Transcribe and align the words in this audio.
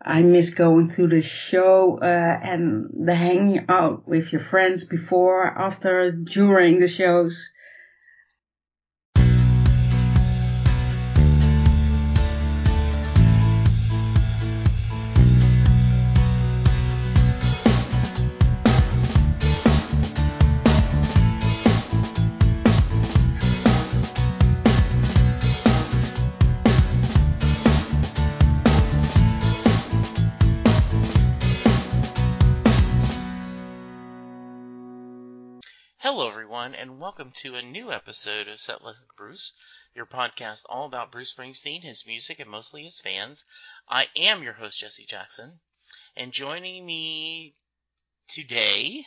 I 0.00 0.22
miss 0.22 0.50
going 0.50 0.90
to 0.90 1.08
the 1.08 1.20
show 1.20 1.98
uh, 2.00 2.04
and 2.42 2.88
the 2.94 3.14
hanging 3.14 3.64
out 3.68 4.06
with 4.06 4.32
your 4.32 4.40
friends 4.40 4.84
before, 4.84 5.46
after, 5.46 6.12
during 6.12 6.78
the 6.78 6.88
shows. 6.88 7.52
And 36.58 36.98
welcome 36.98 37.30
to 37.36 37.54
a 37.54 37.62
new 37.62 37.92
episode 37.92 38.48
of 38.48 38.58
Set 38.58 38.82
List 38.82 39.06
Bruce, 39.16 39.52
your 39.94 40.06
podcast 40.06 40.64
all 40.68 40.86
about 40.86 41.12
Bruce 41.12 41.32
Springsteen, 41.32 41.84
his 41.84 42.04
music, 42.04 42.40
and 42.40 42.50
mostly 42.50 42.82
his 42.82 43.00
fans. 43.00 43.44
I 43.88 44.08
am 44.16 44.42
your 44.42 44.54
host, 44.54 44.80
Jesse 44.80 45.04
Jackson, 45.04 45.60
and 46.16 46.32
joining 46.32 46.84
me 46.84 47.54
today 48.26 49.06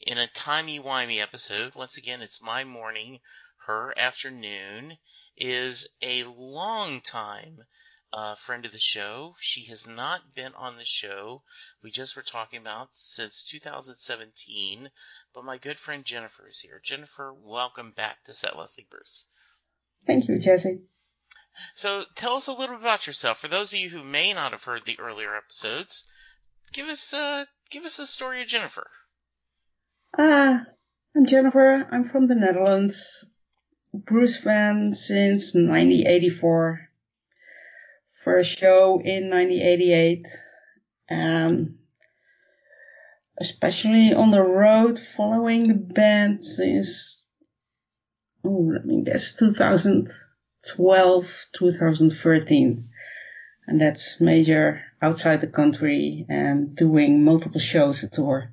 in 0.00 0.16
a 0.16 0.28
timey-wimey 0.28 1.20
episode, 1.20 1.74
once 1.74 1.98
again, 1.98 2.22
it's 2.22 2.40
my 2.40 2.64
morning, 2.64 3.20
her 3.66 3.92
afternoon, 3.98 4.96
is 5.36 5.88
a 6.00 6.24
long 6.24 7.02
time 7.02 7.58
uh, 8.12 8.34
friend 8.34 8.64
of 8.64 8.72
the 8.72 8.78
show. 8.78 9.34
She 9.38 9.64
has 9.66 9.86
not 9.86 10.34
been 10.34 10.54
on 10.54 10.76
the 10.76 10.84
show. 10.84 11.42
We 11.82 11.90
just 11.90 12.16
were 12.16 12.22
talking 12.22 12.60
about 12.60 12.88
since 12.92 13.44
2017, 13.44 14.90
but 15.34 15.44
my 15.44 15.58
good 15.58 15.78
friend 15.78 16.04
Jennifer 16.04 16.48
is 16.48 16.60
here. 16.60 16.80
Jennifer, 16.82 17.34
welcome 17.34 17.92
back 17.92 18.24
to 18.24 18.34
Set 18.34 18.56
List 18.56 18.80
Bruce. 18.90 19.26
Thank 20.06 20.28
you, 20.28 20.38
Jesse. 20.38 20.80
So 21.74 22.04
tell 22.14 22.34
us 22.34 22.46
a 22.46 22.52
little 22.52 22.76
about 22.76 23.06
yourself. 23.06 23.38
For 23.40 23.48
those 23.48 23.72
of 23.72 23.80
you 23.80 23.88
who 23.88 24.04
may 24.04 24.32
not 24.32 24.52
have 24.52 24.64
heard 24.64 24.84
the 24.84 24.98
earlier 25.00 25.34
episodes, 25.34 26.06
give 26.72 26.88
us 26.88 27.12
uh, 27.12 27.44
give 27.70 27.84
us 27.84 27.98
a 27.98 28.06
story 28.06 28.40
of 28.42 28.48
Jennifer. 28.48 28.88
Uh, 30.16 30.60
I'm 31.16 31.26
Jennifer. 31.26 31.86
I'm 31.90 32.04
from 32.04 32.28
the 32.28 32.34
Netherlands. 32.34 33.26
Bruce 33.92 34.36
fan 34.36 34.94
since 34.94 35.54
1984 35.54 36.87
first 38.28 38.58
show 38.58 39.00
in 39.02 39.30
1988. 39.30 40.26
Um, 41.10 41.78
especially 43.40 44.12
on 44.12 44.30
the 44.30 44.42
road 44.42 44.98
following 44.98 45.66
the 45.66 45.72
band 45.72 46.44
since, 46.44 47.22
oh, 48.44 48.74
I 48.78 48.84
mean, 48.84 49.04
that's 49.04 49.34
2012, 49.34 51.46
2013. 51.56 52.90
And 53.66 53.80
that's 53.80 54.20
major 54.20 54.82
outside 55.00 55.40
the 55.40 55.46
country 55.46 56.26
and 56.28 56.76
doing 56.76 57.24
multiple 57.24 57.60
shows 57.60 58.02
a 58.02 58.10
tour. 58.10 58.52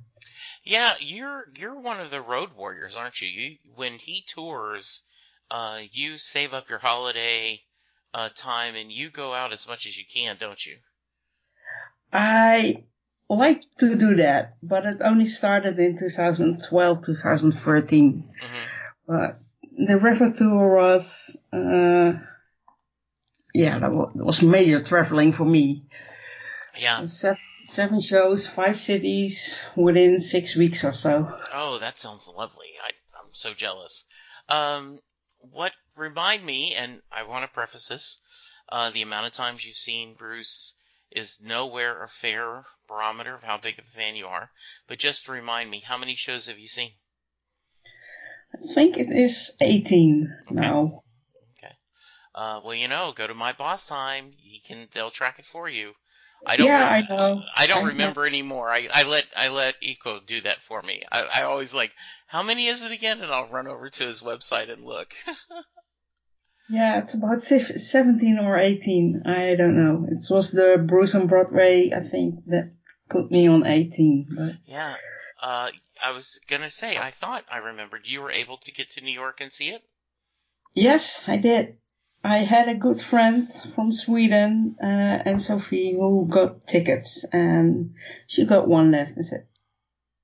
Yeah, 0.64 0.94
you're 1.02 1.52
you're 1.59 1.78
one 1.80 2.00
of 2.00 2.12
the 2.12 2.22
road 2.22 2.53
warriors, 2.56 2.96
aren't 2.96 3.20
you? 3.22 3.28
You 3.28 3.58
when 3.76 4.00
he 4.00 4.23
tours, 4.26 5.02
uh, 5.52 5.81
you 5.92 6.18
save 6.18 6.53
up 6.53 6.70
your 6.70 6.80
holiday 6.80 7.65
uh, 8.16 8.30
time 8.34 8.76
and 8.76 8.92
you 8.92 9.10
go 9.10 9.34
out 9.34 9.52
as 9.52 9.68
much 9.68 9.86
as 9.86 9.98
you 9.98 10.06
can, 10.06 10.38
don't 10.40 10.66
you? 10.66 10.78
I 12.14 12.86
like 13.30 13.64
to 13.80 13.96
do 13.96 14.16
that, 14.16 14.56
but 14.64 14.86
it 14.86 15.02
only 15.04 15.26
started 15.26 15.78
in 15.80 15.98
2012, 15.98 17.06
2013. 17.06 18.24
Mm-hmm. 18.42 18.56
But 19.06 19.40
the 19.78 19.98
river 19.98 20.31
tour 20.31 20.78
was, 20.78 21.38
uh, 21.52 22.14
yeah, 23.54 23.80
that 23.80 23.92
was 23.92 24.42
major 24.42 24.80
traveling 24.80 25.34
for 25.34 25.44
me. 25.44 25.84
Yeah. 26.78 27.06
Seven, 27.08 27.38
seven 27.66 28.00
shows, 28.00 28.48
five 28.48 28.80
cities 28.80 29.59
within 29.75 30.22
six 30.22 30.56
weeks 30.56 30.86
or 30.86 30.94
so. 30.94 31.38
Oh, 31.54 31.80
that 31.80 31.98
sounds 31.98 32.31
lovely. 32.34 32.68
I, 32.81 32.92
I'm 33.20 33.31
so 33.31 33.54
jealous. 33.54 34.06
Um, 34.48 35.00
what 35.52 35.74
remind 35.95 36.45
me, 36.45 36.75
and 36.75 37.01
I 37.11 37.23
want 37.23 37.44
to 37.44 37.53
preface 37.53 37.88
this, 37.88 38.19
uh, 38.69 38.89
the 38.91 39.01
amount 39.01 39.28
of 39.28 39.33
times 39.33 39.66
you've 39.66 39.75
seen 39.75 40.16
Bruce 40.16 40.75
is 41.11 41.39
nowhere 41.41 42.03
a 42.03 42.07
fair 42.07 42.66
barometer 42.88 43.33
of 43.33 43.44
how 43.44 43.57
big 43.57 43.79
of 43.79 43.85
a 43.85 43.88
fan 43.88 44.16
you 44.16 44.28
are. 44.28 44.51
But 44.88 45.00
just 45.00 45.25
to 45.25 45.31
remind 45.31 45.69
me, 45.69 45.79
how 45.79 45.97
many 45.97 46.16
shows 46.16 46.47
have 46.47 46.59
you 46.59 46.67
seen? 46.67 46.91
I 48.53 48.73
think 48.73 48.97
it 48.97 49.09
is 49.09 49.51
18 49.61 50.38
okay. 50.51 50.56
now. 50.56 51.03
Okay. 51.57 51.73
Uh, 52.33 52.62
well, 52.63 52.75
you 52.75 52.88
know, 52.88 53.13
go 53.16 53.27
to 53.27 53.33
my 53.33 53.53
boss 53.53 53.88
time. 53.88 54.33
He 54.38 54.59
can, 54.59 54.88
they'll 54.94 55.09
track 55.09 55.39
it 55.39 55.45
for 55.45 55.69
you. 55.69 55.94
I 56.45 56.57
don't. 56.57 56.67
Yeah, 56.67 56.85
I 56.85 57.01
know. 57.01 57.44
I 57.56 57.66
don't 57.66 57.85
I 57.85 57.88
remember 57.88 58.22
know. 58.22 58.27
anymore. 58.27 58.69
I, 58.69 58.88
I 58.94 59.03
let 59.03 59.25
I 59.35 59.50
let 59.50 59.75
Eco 59.81 60.19
do 60.19 60.41
that 60.41 60.62
for 60.62 60.79
me. 60.81 61.01
I, 61.12 61.27
I 61.38 61.44
always 61.44 61.73
like, 61.73 61.91
how 62.27 62.44
many 62.44 62.67
is 62.67 62.83
it 62.83 62.91
again? 62.91 63.22
And 63.22 63.31
I'll 63.31 63.47
run 63.47 63.67
over 63.67 63.89
to 63.89 64.03
his 64.06 64.22
website 64.22 64.72
and 64.72 64.83
look. 64.83 65.13
yeah, 66.70 67.00
it's 67.00 67.14
about 67.14 67.44
17 67.44 68.40
or 68.40 68.58
18. 68.58 69.24
I 69.26 69.56
don't 69.56 69.76
know. 69.76 70.08
It 70.09 70.24
was 70.30 70.52
the 70.52 70.84
Bruce 70.86 71.16
on 71.16 71.28
Broadway, 71.28 71.92
I 71.96 72.02
think, 72.02 72.46
that 72.48 72.72
put 73.09 73.31
me 73.31 73.48
on 73.48 73.66
18. 73.66 74.28
But... 74.36 74.56
Yeah. 74.66 74.96
Uh, 75.42 75.70
I 76.04 76.12
was 76.12 76.40
gonna 76.48 76.70
say, 76.70 76.98
I 76.98 77.12
thought 77.12 77.44
I 77.52 77.58
remembered 77.58 78.02
you 78.06 78.22
were 78.22 78.31
able 78.31 78.58
to 78.58 78.72
get 78.72 78.92
to 78.92 79.02
New 79.02 79.14
York 79.14 79.42
and 79.42 79.52
see 79.52 79.70
it. 79.70 79.84
Yes, 80.74 81.24
I 81.28 81.38
did. 81.38 81.78
I 82.24 82.40
had 82.40 82.68
a 82.68 82.75
good 82.75 83.00
friend 83.00 83.48
from 83.75 83.94
Sweden, 83.94 84.75
uh, 84.81 84.86
and 84.86 85.42
Sophie, 85.42 85.94
who 85.94 86.28
got 86.28 86.68
tickets, 86.68 87.24
and 87.31 87.94
she 88.25 88.46
got 88.46 88.68
one 88.68 88.92
left 88.92 89.16
and 89.16 89.25
said, 89.25 89.46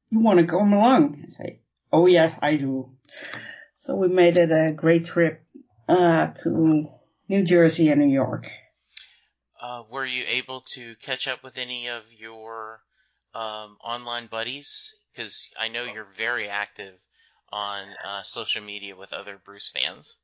you 0.09 0.19
want 0.19 0.39
to 0.39 0.47
come 0.47 0.73
along? 0.73 1.23
I 1.23 1.29
say, 1.29 1.59
oh 1.91 2.07
yes, 2.07 2.35
I 2.41 2.57
do. 2.57 2.89
So 3.75 3.95
we 3.95 4.07
made 4.07 4.37
it 4.37 4.51
a 4.51 4.73
great 4.73 5.05
trip, 5.05 5.43
uh, 5.91 6.27
to 6.43 6.89
New 7.27 7.43
Jersey 7.43 7.89
and 7.89 7.99
New 7.99 8.13
York. 8.13 8.47
Uh, 9.61 9.83
were 9.91 10.05
you 10.05 10.23
able 10.27 10.61
to 10.61 10.95
catch 10.95 11.27
up 11.27 11.43
with 11.43 11.57
any 11.57 11.89
of 11.89 12.03
your, 12.13 12.81
um, 13.35 13.77
online 13.83 14.27
buddies? 14.27 14.95
Cause 15.15 15.51
I 15.59 15.67
know 15.67 15.83
you're 15.83 16.07
very 16.17 16.47
active 16.47 16.97
on, 17.51 17.83
uh, 18.05 18.23
social 18.23 18.63
media 18.63 18.95
with 18.95 19.13
other 19.13 19.39
Bruce 19.43 19.69
fans. 19.69 20.17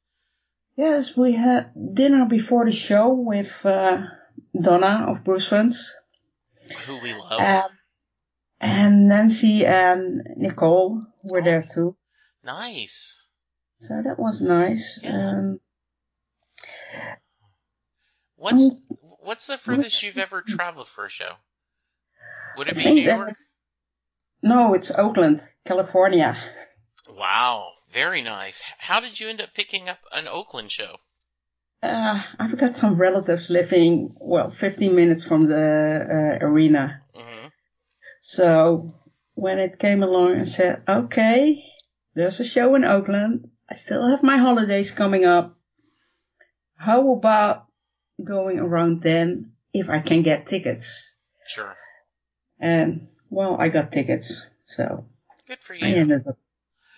Yes, 0.78 1.18
we 1.18 1.34
had 1.34 1.72
dinner 1.94 2.26
before 2.26 2.66
the 2.66 2.72
show 2.72 3.14
with 3.14 3.66
uh, 3.66 4.04
Donna 4.60 5.06
of 5.10 5.24
Bruce 5.24 5.48
Fans. 5.48 5.92
Who 6.86 7.00
we 7.00 7.14
love. 7.14 7.42
Um, 7.42 7.78
and 8.62 9.08
Nancy 9.08 9.66
and 9.66 10.22
Nicole 10.38 11.04
were 11.24 11.42
oh, 11.42 11.44
there 11.44 11.64
too. 11.64 11.96
Nice. 12.44 13.27
So 13.80 14.02
that 14.04 14.20
was 14.20 14.42
nice. 14.42 15.00
Yeah. 15.02 15.30
Um, 15.30 15.60
what's 18.36 18.64
um, 18.64 18.72
what's 19.20 19.48
the 19.48 19.58
furthest 19.58 20.02
you've 20.04 20.18
ever 20.18 20.42
traveled 20.42 20.88
for 20.88 21.06
a 21.06 21.10
show? 21.10 21.34
Would 22.58 22.70
it 22.70 22.78
be 22.78 22.94
New 22.94 23.02
York? 23.02 23.36
no, 24.42 24.74
it's 24.74 24.92
Oakland, 24.92 25.42
California. 25.66 26.38
Wow. 27.10 27.72
Very 27.92 28.22
nice. 28.22 28.64
How 28.78 29.00
did 29.00 29.20
you 29.20 29.30
end 29.30 29.42
up 29.42 29.54
picking 29.54 29.88
up 29.88 30.00
an 30.12 30.28
Oakland 30.28 30.72
show? 30.72 30.98
Uh, 31.82 32.22
I've 32.40 32.58
got 32.58 32.76
some 32.76 32.96
relatives 32.96 33.50
living, 33.50 34.16
well, 34.20 34.50
15 34.50 34.94
minutes 34.94 35.24
from 35.24 35.48
the 35.48 35.56
uh, 36.42 36.46
arena. 36.46 37.02
Mm-hmm. 37.16 37.48
So 38.20 38.94
when 39.36 39.60
it 39.60 39.80
came 39.80 40.04
along, 40.04 40.40
I 40.40 40.44
said, 40.44 40.82
okay, 40.88 41.64
there's 42.16 42.40
a 42.40 42.46
show 42.46 42.76
in 42.76 42.84
Oakland. 42.84 43.50
I 43.70 43.76
still 43.76 44.08
have 44.08 44.24
my 44.24 44.38
holidays 44.38 44.92
coming 44.92 45.26
up. 45.26 45.58
How 46.76 47.12
about 47.12 47.66
going 48.24 48.60
around 48.60 49.02
then 49.02 49.54
if 49.74 49.90
I 49.90 50.00
can 50.00 50.22
get 50.22 50.48
tickets? 50.48 51.14
Sure. 51.48 51.76
And, 52.60 53.08
well, 53.30 53.58
I 53.60 53.70
got 53.70 53.92
tickets. 53.92 54.46
So. 54.66 55.06
Good 55.48 55.64
for 55.64 55.74
you. 55.74 55.86
I 55.86 55.92
ended 55.92 56.28
up, 56.28 56.38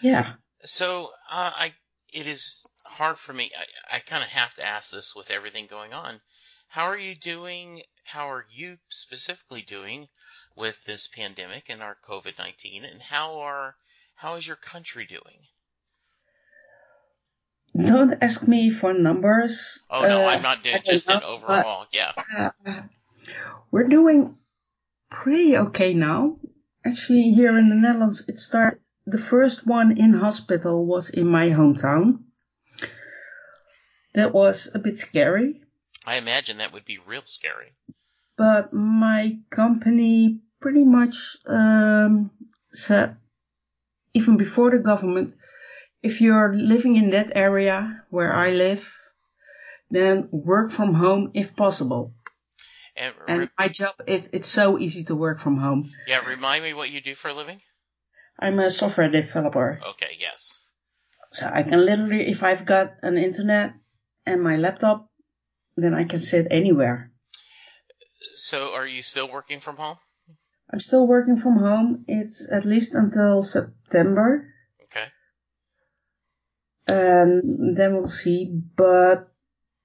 yeah. 0.02 0.34
So 0.64 1.12
uh, 1.30 1.52
I, 1.56 1.74
it 2.12 2.28
is 2.28 2.66
hard 2.84 3.18
for 3.18 3.32
me. 3.32 3.52
I, 3.92 3.98
I 3.98 4.00
kind 4.00 4.24
of 4.24 4.30
have 4.30 4.56
to 4.56 4.66
ask 4.66 4.92
this 4.92 5.16
with 5.16 5.30
everything 5.30 5.68
going 5.70 5.94
on. 5.94 6.20
How 6.68 6.86
are 6.86 6.98
you 6.98 7.16
doing? 7.16 7.82
How 8.06 8.32
are 8.32 8.46
you 8.50 8.78
specifically 8.88 9.62
doing 9.62 10.08
with 10.56 10.84
this 10.86 11.08
pandemic 11.08 11.66
and 11.70 11.82
our 11.82 11.96
COVID 12.08 12.38
nineteen? 12.40 12.86
And 12.86 13.02
how 13.02 13.40
are 13.40 13.76
how 14.16 14.36
is 14.36 14.48
your 14.48 14.56
country 14.56 15.06
doing? 15.06 15.42
Don't 17.86 18.18
ask 18.22 18.48
me 18.48 18.72
for 18.72 18.94
numbers. 18.94 19.84
Oh 19.90 20.02
no, 20.02 20.26
uh, 20.26 20.30
I'm 20.30 20.42
not 20.42 20.64
doing 20.64 20.82
just 20.84 21.10
in 21.10 21.24
overall. 21.24 21.88
Yeah. 21.92 22.12
Uh, 22.36 22.82
We're 23.72 23.88
doing 23.88 24.38
pretty 25.10 25.58
okay 25.58 25.94
now. 25.94 26.38
Actually, 26.86 27.32
here 27.32 27.58
in 27.58 27.70
the 27.70 27.76
Netherlands, 27.76 28.26
it 28.28 28.38
started. 28.38 28.80
The 29.06 29.18
first 29.18 29.66
one 29.66 29.98
in 29.98 30.14
hospital 30.14 30.86
was 30.86 31.10
in 31.10 31.28
my 31.28 31.50
hometown. 31.50 32.20
That 34.14 34.34
was 34.34 34.70
a 34.74 34.80
bit 34.80 35.00
scary. 35.00 35.62
I 36.06 36.18
imagine 36.18 36.58
that 36.58 36.74
would 36.74 36.86
be 36.86 37.00
real 37.06 37.24
scary. 37.26 37.74
But 38.38 38.74
my 38.74 39.40
company 39.50 40.42
pretty 40.60 40.84
much 40.84 41.38
um, 41.46 42.32
said, 42.72 43.18
even 44.14 44.38
before 44.38 44.72
the 44.72 44.80
government, 44.80 45.36
if 46.02 46.22
you're 46.22 46.54
living 46.54 46.96
in 46.96 47.12
that 47.12 47.32
area 47.36 48.04
where 48.10 48.34
I 48.34 48.52
live, 48.52 48.88
then 49.92 50.30
work 50.32 50.72
from 50.72 50.94
home 50.94 51.32
if 51.34 51.56
possible. 51.56 52.14
And, 52.96 53.14
and 53.28 53.50
my 53.58 53.68
job, 53.68 53.96
it, 54.08 54.30
it's 54.34 54.50
so 54.50 54.78
easy 54.78 55.04
to 55.06 55.16
work 55.16 55.40
from 55.40 55.58
home. 55.58 55.92
Yeah, 56.08 56.20
remind 56.20 56.64
me 56.64 56.74
what 56.74 56.90
you 56.90 57.02
do 57.02 57.16
for 57.16 57.30
a 57.30 57.34
living. 57.34 57.62
I'm 58.38 58.60
a 58.60 58.70
software 58.70 59.10
developer. 59.10 59.80
Okay, 59.90 60.18
yes. 60.20 60.74
So 61.32 61.50
I 61.52 61.64
can 61.64 61.86
literally, 61.86 62.30
if 62.30 62.44
I've 62.44 62.66
got 62.66 62.96
an 63.04 63.18
internet 63.18 63.74
and 64.26 64.42
my 64.42 64.58
laptop, 64.58 65.10
then 65.78 65.94
I 65.94 66.04
can 66.04 66.20
sit 66.20 66.48
anywhere. 66.50 67.12
So 68.34 68.74
are 68.74 68.88
you 68.88 69.02
still 69.02 69.30
working 69.30 69.60
from 69.60 69.78
home? 69.78 69.98
I'm 70.72 70.80
still 70.80 71.06
working 71.08 71.38
from 71.38 71.58
home. 71.58 72.06
It's 72.08 72.50
at 72.52 72.66
least 72.66 72.96
until 72.96 73.42
September. 73.42 74.48
And 76.90 77.78
then 77.78 77.96
we'll 77.96 78.08
see. 78.08 78.52
But 78.76 79.32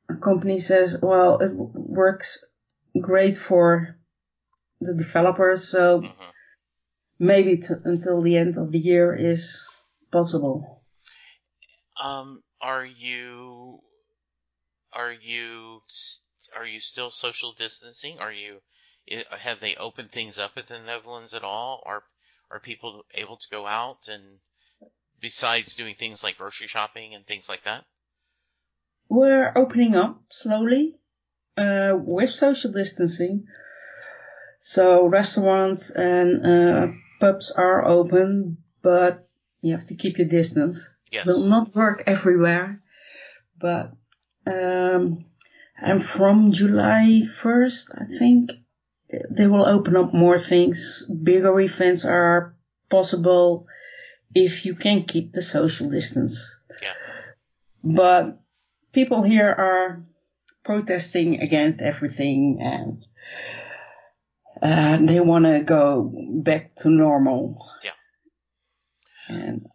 our 0.08 0.16
company 0.16 0.58
says, 0.58 0.98
well, 1.02 1.38
it 1.38 1.52
works 1.54 2.44
great 3.00 3.36
for 3.36 3.96
the 4.80 4.94
developers, 4.94 5.68
so 5.68 6.00
mm-hmm. 6.00 6.30
maybe 7.18 7.56
t- 7.56 7.74
until 7.84 8.22
the 8.22 8.36
end 8.36 8.58
of 8.58 8.70
the 8.70 8.78
year 8.78 9.14
is 9.14 9.64
possible. 10.12 10.82
Um, 12.00 12.42
are 12.60 12.84
you 12.84 13.80
are 14.92 15.12
you 15.12 15.80
are 16.56 16.66
you 16.66 16.80
still 16.80 17.10
social 17.10 17.52
distancing? 17.52 18.18
Are 18.18 18.32
you 18.32 18.60
have 19.38 19.60
they 19.60 19.76
opened 19.76 20.10
things 20.10 20.38
up 20.38 20.56
in 20.56 20.64
the 20.68 20.78
Netherlands 20.80 21.34
at 21.34 21.44
all? 21.44 21.82
Are 21.86 22.04
are 22.50 22.60
people 22.60 23.04
able 23.14 23.36
to 23.36 23.48
go 23.50 23.66
out 23.66 24.08
and 24.08 24.38
besides 25.20 25.74
doing 25.74 25.94
things 25.94 26.22
like 26.22 26.38
grocery 26.38 26.66
shopping 26.66 27.14
and 27.14 27.26
things 27.26 27.48
like 27.48 27.64
that? 27.64 27.84
We're 29.08 29.52
opening 29.56 29.94
up 29.94 30.22
slowly 30.30 30.96
uh, 31.56 31.92
with 31.96 32.30
social 32.30 32.72
distancing. 32.72 33.46
So 34.60 35.06
restaurants 35.06 35.90
and 35.90 36.46
uh, 36.46 36.92
pubs 37.20 37.50
are 37.50 37.86
open, 37.86 38.58
but 38.82 39.28
you 39.60 39.72
have 39.72 39.86
to 39.86 39.94
keep 39.94 40.18
your 40.18 40.28
distance. 40.28 40.90
Yes. 41.10 41.26
Will 41.26 41.46
not 41.48 41.74
work 41.74 42.02
everywhere, 42.06 42.82
but 43.58 43.92
um, 44.46 45.26
and 45.76 46.04
from 46.04 46.52
July 46.52 47.22
1st, 47.24 47.86
I 47.96 48.18
think 48.18 48.50
they 49.30 49.46
will 49.46 49.66
open 49.66 49.96
up 49.96 50.14
more 50.14 50.38
things. 50.38 51.04
Bigger 51.22 51.60
events 51.60 52.04
are 52.04 52.54
possible 52.90 53.66
if 54.34 54.66
you 54.66 54.74
can 54.74 55.04
keep 55.04 55.32
the 55.32 55.42
social 55.42 55.88
distance. 55.88 56.56
Yeah. 56.82 56.92
But 57.82 58.40
people 58.92 59.22
here 59.22 59.48
are 59.48 60.04
protesting 60.64 61.40
against 61.40 61.80
everything 61.80 62.58
and 62.60 63.06
uh, 64.62 64.96
they 64.98 65.20
want 65.20 65.44
to 65.44 65.60
go 65.60 66.10
back 66.42 66.74
to 66.76 66.88
normal. 66.88 67.68
Yeah. 67.84 67.90
And 69.28 69.66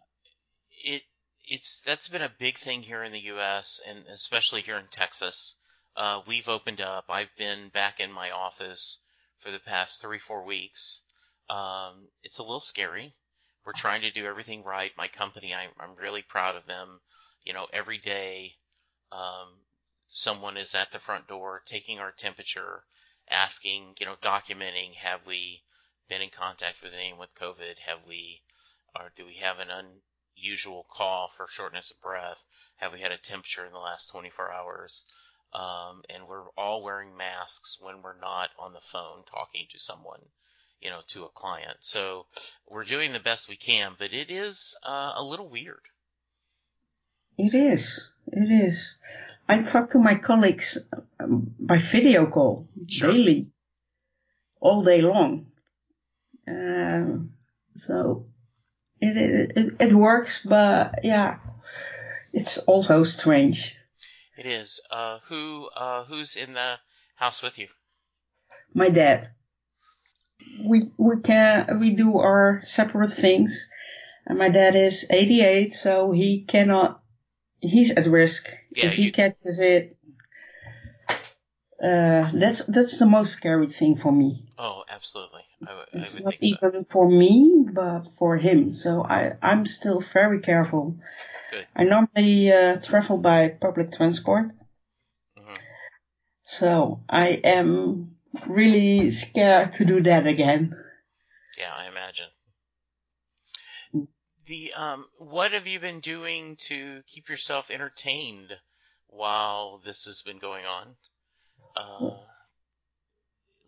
it 0.84 1.02
it's 1.46 1.82
that's 1.82 2.08
been 2.08 2.22
a 2.22 2.32
big 2.38 2.56
thing 2.56 2.82
here 2.82 3.02
in 3.02 3.12
the 3.12 3.20
U.S. 3.20 3.80
and 3.88 4.04
especially 4.12 4.62
here 4.62 4.78
in 4.78 4.86
Texas. 4.90 5.56
Uh, 5.96 6.20
we've 6.26 6.48
opened 6.48 6.80
up. 6.80 7.06
I've 7.08 7.34
been 7.36 7.68
back 7.68 8.00
in 8.00 8.12
my 8.12 8.30
office 8.30 8.98
for 9.38 9.50
the 9.50 9.58
past 9.58 10.00
three 10.00 10.18
four 10.18 10.44
weeks. 10.44 11.02
Um, 11.48 12.08
it's 12.22 12.38
a 12.38 12.42
little 12.42 12.60
scary. 12.60 13.14
We're 13.64 13.72
trying 13.72 14.02
to 14.02 14.10
do 14.10 14.26
everything 14.26 14.64
right. 14.64 14.96
My 14.96 15.08
company, 15.08 15.54
I, 15.54 15.68
I'm 15.78 15.94
really 15.96 16.22
proud 16.22 16.56
of 16.56 16.66
them. 16.66 17.00
You 17.44 17.52
know, 17.52 17.66
every 17.72 17.98
day 17.98 18.56
um, 19.12 19.48
someone 20.08 20.56
is 20.56 20.74
at 20.74 20.92
the 20.92 20.98
front 20.98 21.28
door 21.28 21.62
taking 21.66 21.98
our 21.98 22.12
temperature, 22.12 22.84
asking, 23.28 23.96
you 24.00 24.06
know, 24.06 24.16
documenting, 24.22 24.94
have 24.94 25.26
we 25.26 25.62
been 26.08 26.22
in 26.22 26.30
contact 26.30 26.82
with 26.82 26.94
anyone 26.94 27.20
with 27.20 27.34
COVID? 27.34 27.78
Have 27.86 28.00
we, 28.06 28.42
or 28.96 29.12
do 29.16 29.24
we 29.24 29.34
have 29.34 29.58
an 29.60 29.68
unusual 30.36 30.86
call 30.90 31.28
for 31.28 31.46
shortness 31.46 31.90
of 31.90 32.00
breath? 32.00 32.44
Have 32.76 32.92
we 32.92 33.00
had 33.00 33.12
a 33.12 33.18
temperature 33.18 33.64
in 33.64 33.72
the 33.72 33.78
last 33.78 34.10
24 34.10 34.52
hours? 34.52 35.04
Um, 35.52 36.02
and 36.08 36.26
we're 36.28 36.48
all 36.56 36.82
wearing 36.82 37.16
masks 37.16 37.78
when 37.80 38.02
we're 38.02 38.18
not 38.18 38.50
on 38.58 38.72
the 38.72 38.80
phone 38.80 39.24
talking 39.24 39.66
to 39.70 39.78
someone, 39.78 40.22
you 40.80 40.90
know, 40.90 41.00
to 41.08 41.24
a 41.24 41.28
client. 41.28 41.76
So 41.80 42.26
we're 42.68 42.84
doing 42.84 43.12
the 43.12 43.20
best 43.20 43.48
we 43.48 43.56
can, 43.56 43.92
but 43.98 44.12
it 44.12 44.30
is 44.30 44.76
uh, 44.82 45.12
a 45.16 45.24
little 45.24 45.48
weird. 45.48 45.82
It 47.36 47.54
is. 47.54 48.08
It 48.26 48.50
is. 48.50 48.96
I 49.48 49.62
talk 49.62 49.90
to 49.90 49.98
my 49.98 50.14
colleagues 50.14 50.78
um, 51.18 51.54
by 51.58 51.78
video 51.78 52.26
call 52.26 52.68
sure. 52.88 53.10
daily, 53.10 53.48
all 54.60 54.84
day 54.84 55.02
long. 55.02 55.46
Um, 56.46 57.32
so 57.74 58.26
it, 59.00 59.16
it, 59.56 59.76
it 59.80 59.92
works, 59.92 60.44
but 60.44 61.00
yeah, 61.02 61.38
it's 62.32 62.58
also 62.58 63.04
strange. 63.04 63.74
It 64.36 64.46
is. 64.46 64.80
Uh, 64.90 65.18
who 65.28 65.68
uh, 65.76 66.04
who's 66.04 66.36
in 66.36 66.52
the 66.52 66.78
house 67.16 67.42
with 67.42 67.58
you? 67.58 67.68
My 68.72 68.88
dad. 68.88 69.30
We 70.64 70.82
we 70.96 71.20
can 71.22 71.80
we 71.80 71.90
do 71.92 72.18
our 72.18 72.60
separate 72.62 73.12
things, 73.12 73.68
and 74.26 74.38
my 74.38 74.48
dad 74.48 74.76
is 74.76 75.06
88, 75.08 75.72
so 75.72 76.12
he 76.12 76.42
cannot 76.42 77.00
he's 77.60 77.90
at 77.90 78.06
risk 78.06 78.50
yeah, 78.74 78.86
if 78.86 78.94
he 78.94 79.04
you... 79.04 79.12
catches 79.12 79.60
it. 79.60 79.96
Uh, 81.82 82.30
that's 82.34 82.64
that's 82.66 82.98
the 82.98 83.06
most 83.06 83.32
scary 83.32 83.68
thing 83.68 83.96
for 83.96 84.12
me. 84.12 84.44
Oh, 84.58 84.84
absolutely. 84.88 85.40
I, 85.66 85.84
it's 85.94 86.20
I 86.20 86.24
not 86.24 86.34
even 86.40 86.72
so. 86.72 86.86
for 86.90 87.08
me, 87.08 87.66
but 87.72 88.06
for 88.18 88.36
him. 88.36 88.72
So 88.72 89.02
I 89.02 89.32
I'm 89.40 89.64
still 89.64 90.00
very 90.00 90.40
careful. 90.40 90.96
Good. 91.50 91.66
I 91.74 91.84
normally 91.84 92.52
uh, 92.52 92.76
travel 92.76 93.16
by 93.16 93.48
public 93.48 93.92
transport. 93.92 94.48
Mm-hmm. 95.38 95.54
So 96.44 97.00
I 97.08 97.28
am 97.28 98.16
really 98.46 99.10
scared 99.10 99.74
to 99.74 99.84
do 99.84 100.02
that 100.02 100.26
again. 100.26 100.76
Yeah, 101.58 101.72
I 101.76 101.88
imagine 101.88 102.28
the 104.50 104.72
um, 104.74 105.06
what 105.18 105.52
have 105.52 105.68
you 105.68 105.78
been 105.78 106.00
doing 106.00 106.56
to 106.56 107.02
keep 107.06 107.28
yourself 107.28 107.70
entertained 107.70 108.58
while 109.06 109.78
this 109.78 110.06
has 110.06 110.22
been 110.22 110.38
going 110.38 110.64
on? 110.66 110.96
Uh, 111.76 112.16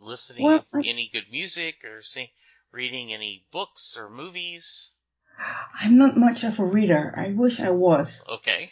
listening 0.00 0.45
well, 0.45 0.64
any 0.85 1.09
good 1.12 1.26
music 1.31 1.85
or 1.85 2.02
see, 2.02 2.33
reading 2.73 3.12
any 3.12 3.45
books 3.52 3.97
or 3.97 4.11
movies? 4.11 4.90
I'm 5.81 5.99
not 5.99 6.16
much 6.16 6.42
of 6.42 6.59
a 6.59 6.64
reader. 6.64 7.14
I 7.16 7.28
wish 7.28 7.61
I 7.61 7.71
was. 7.71 8.25
Okay. 8.28 8.69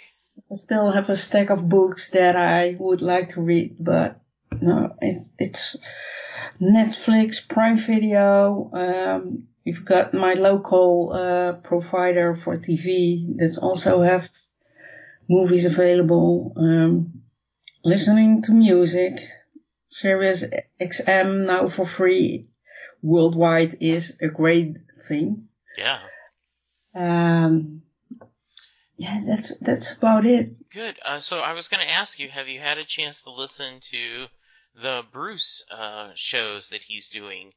I 0.51 0.55
still 0.57 0.91
have 0.91 1.09
a 1.11 1.17
stack 1.17 1.51
of 1.51 1.69
books 1.69 2.11
that 2.11 2.35
I 2.35 2.77
would 2.79 3.03
like 3.03 3.31
to 3.31 3.41
read, 3.41 3.77
but 3.79 4.19
no, 4.61 4.95
it, 5.01 5.23
it's 5.39 5.77
Netflix, 6.61 7.47
Prime 7.49 7.77
Video, 7.79 8.71
um, 8.73 9.49
We've 9.65 9.85
got 9.85 10.15
my 10.15 10.35
local 10.35 11.13
uh, 11.13 11.53
provider 11.61 12.35
for 12.35 12.57
TV 12.57 13.37
that 13.37 13.59
also 13.61 14.03
have 14.03 14.29
movies 15.29 15.67
available. 15.67 16.55
Um, 16.57 17.23
listening 17.85 18.43
to 18.43 18.53
music, 18.53 19.21
Sirius 19.89 20.45
XM 20.81 21.47
now 21.47 21.69
for 21.69 21.87
free 21.87 22.49
worldwide 23.03 23.79
is 23.81 24.17
a 24.21 24.29
great 24.29 24.77
thing. 25.09 25.49
Yeah. 25.77 26.01
Um, 26.95 27.83
yeah, 28.97 29.21
that's 29.27 29.57
that's 29.59 29.93
about 29.93 30.25
it. 30.25 30.71
Good. 30.71 30.99
Uh, 31.05 31.21
so 31.21 31.39
I 31.39 31.53
was 31.53 31.69
going 31.69 31.87
to 31.87 31.93
ask 31.93 32.19
you, 32.19 32.29
have 32.29 32.49
you 32.49 32.61
had 32.61 32.79
a 32.79 32.85
chance 32.85 33.23
to 33.23 33.31
listen 33.31 33.81
to 33.81 34.27
the 34.75 35.05
Bruce 35.13 35.65
uh, 35.71 36.11
shows 36.15 36.71
that 36.71 36.83
he's 36.83 37.11
doing? 37.11 37.53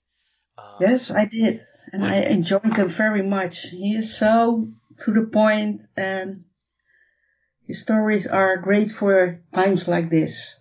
Uh, 0.58 0.78
yes, 0.82 1.12
I 1.12 1.26
did 1.26 1.62
and 1.92 2.06
I 2.06 2.16
enjoyed 2.16 2.76
them 2.76 2.90
very 2.90 3.22
much. 3.22 3.70
He 3.70 3.96
is 3.96 4.18
so 4.18 4.68
to 5.00 5.12
the 5.12 5.24
point 5.24 5.82
and 5.96 6.46
his 7.68 7.82
stories 7.82 8.28
are 8.28 8.58
great 8.58 8.92
for 8.92 9.42
times 9.54 9.88
like 9.88 10.10
this. 10.10 10.58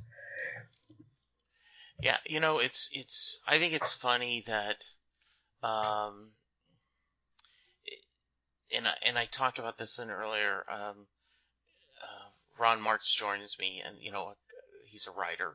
Yeah, 2.00 2.18
you 2.26 2.40
know, 2.40 2.58
it's 2.58 2.90
it's. 2.92 3.40
I 3.46 3.58
think 3.58 3.74
it's 3.74 3.94
funny 3.94 4.42
that, 4.46 4.82
um, 5.62 6.30
and 8.74 8.88
I, 8.88 8.94
and 9.04 9.16
I 9.16 9.26
talked 9.26 9.60
about 9.60 9.78
this 9.78 9.98
in 10.00 10.10
earlier. 10.10 10.64
Um, 10.68 11.06
uh, 12.02 12.28
Ron 12.58 12.80
Martz 12.80 13.14
joins 13.14 13.56
me, 13.58 13.82
and 13.86 13.96
you 14.00 14.10
know, 14.10 14.34
he's 14.86 15.06
a 15.06 15.12
writer, 15.12 15.54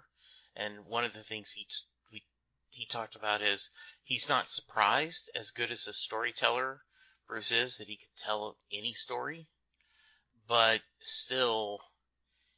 and 0.57 0.85
one 0.85 1.05
of 1.05 1.13
the 1.13 1.23
things 1.23 1.51
he 1.51 1.65
we 2.11 2.23
he 2.69 2.85
talked 2.85 3.15
about 3.15 3.41
is 3.41 3.69
he's 4.03 4.27
not 4.27 4.49
surprised 4.49 5.29
as 5.33 5.51
good 5.51 5.71
as 5.71 5.87
a 5.87 5.93
storyteller 5.93 6.81
Bruce 7.27 7.51
is 7.51 7.77
that 7.77 7.89
he 7.89 7.97
could 7.97 8.15
tell 8.15 8.57
any 8.71 8.93
story, 8.93 9.49
but 10.47 10.81
still, 10.99 11.79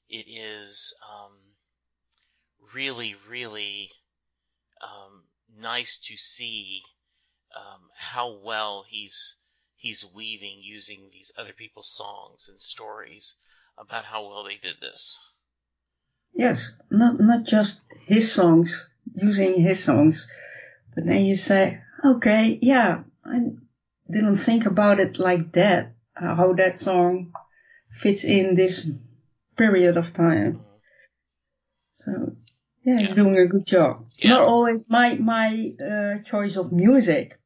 it 0.08 0.28
is 0.28 0.94
um, 1.10 1.56
really, 2.74 3.16
really 3.28 3.92
um, 4.82 5.24
nice 5.58 5.98
to 6.00 6.18
see 6.18 6.84
um, 7.56 7.90
how 7.96 8.30
well 8.44 8.84
he's 8.88 9.38
he's 9.76 10.06
weaving 10.06 10.60
using 10.62 11.10
these 11.10 11.32
other 11.36 11.54
people's 11.54 11.90
songs 11.90 12.48
and 12.48 12.60
stories 12.60 13.38
about 13.78 14.06
how 14.06 14.28
well 14.28 14.44
they 14.44 14.58
did 14.58 14.80
this. 14.80 15.20
Yes, 16.34 16.74
not 16.92 17.20
not 17.20 17.44
just 17.44 17.82
his 18.10 18.32
songs, 18.32 18.90
using 19.14 19.54
his 19.62 19.84
songs, 19.84 20.28
but 20.96 21.06
then 21.06 21.24
you 21.26 21.36
say, 21.36 21.82
okay, 22.04 22.58
yeah, 22.60 23.04
I 23.24 23.40
didn't 24.10 24.38
think 24.38 24.66
about 24.66 25.00
it 25.00 25.20
like 25.20 25.52
that, 25.52 25.94
how 26.16 26.54
that 26.54 26.80
song 26.80 27.32
fits 27.92 28.24
in 28.24 28.56
this 28.56 28.90
period 29.56 29.98
of 29.98 30.12
time. 30.12 30.62
So 31.94 32.36
yeah, 32.84 32.98
he's 32.98 33.10
yeah. 33.10 33.16
doing 33.16 33.38
a 33.38 33.46
good 33.46 33.68
job. 33.68 34.08
Yeah. 34.18 34.32
Not 34.32 34.48
always 34.48 34.90
my 34.90 35.14
my 35.14 35.74
uh, 35.80 36.24
choice 36.24 36.58
of 36.58 36.72
music, 36.72 37.38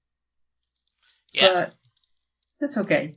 yeah. 1.34 1.48
but 1.48 1.75
that's 2.62 2.77
okay. 2.77 3.15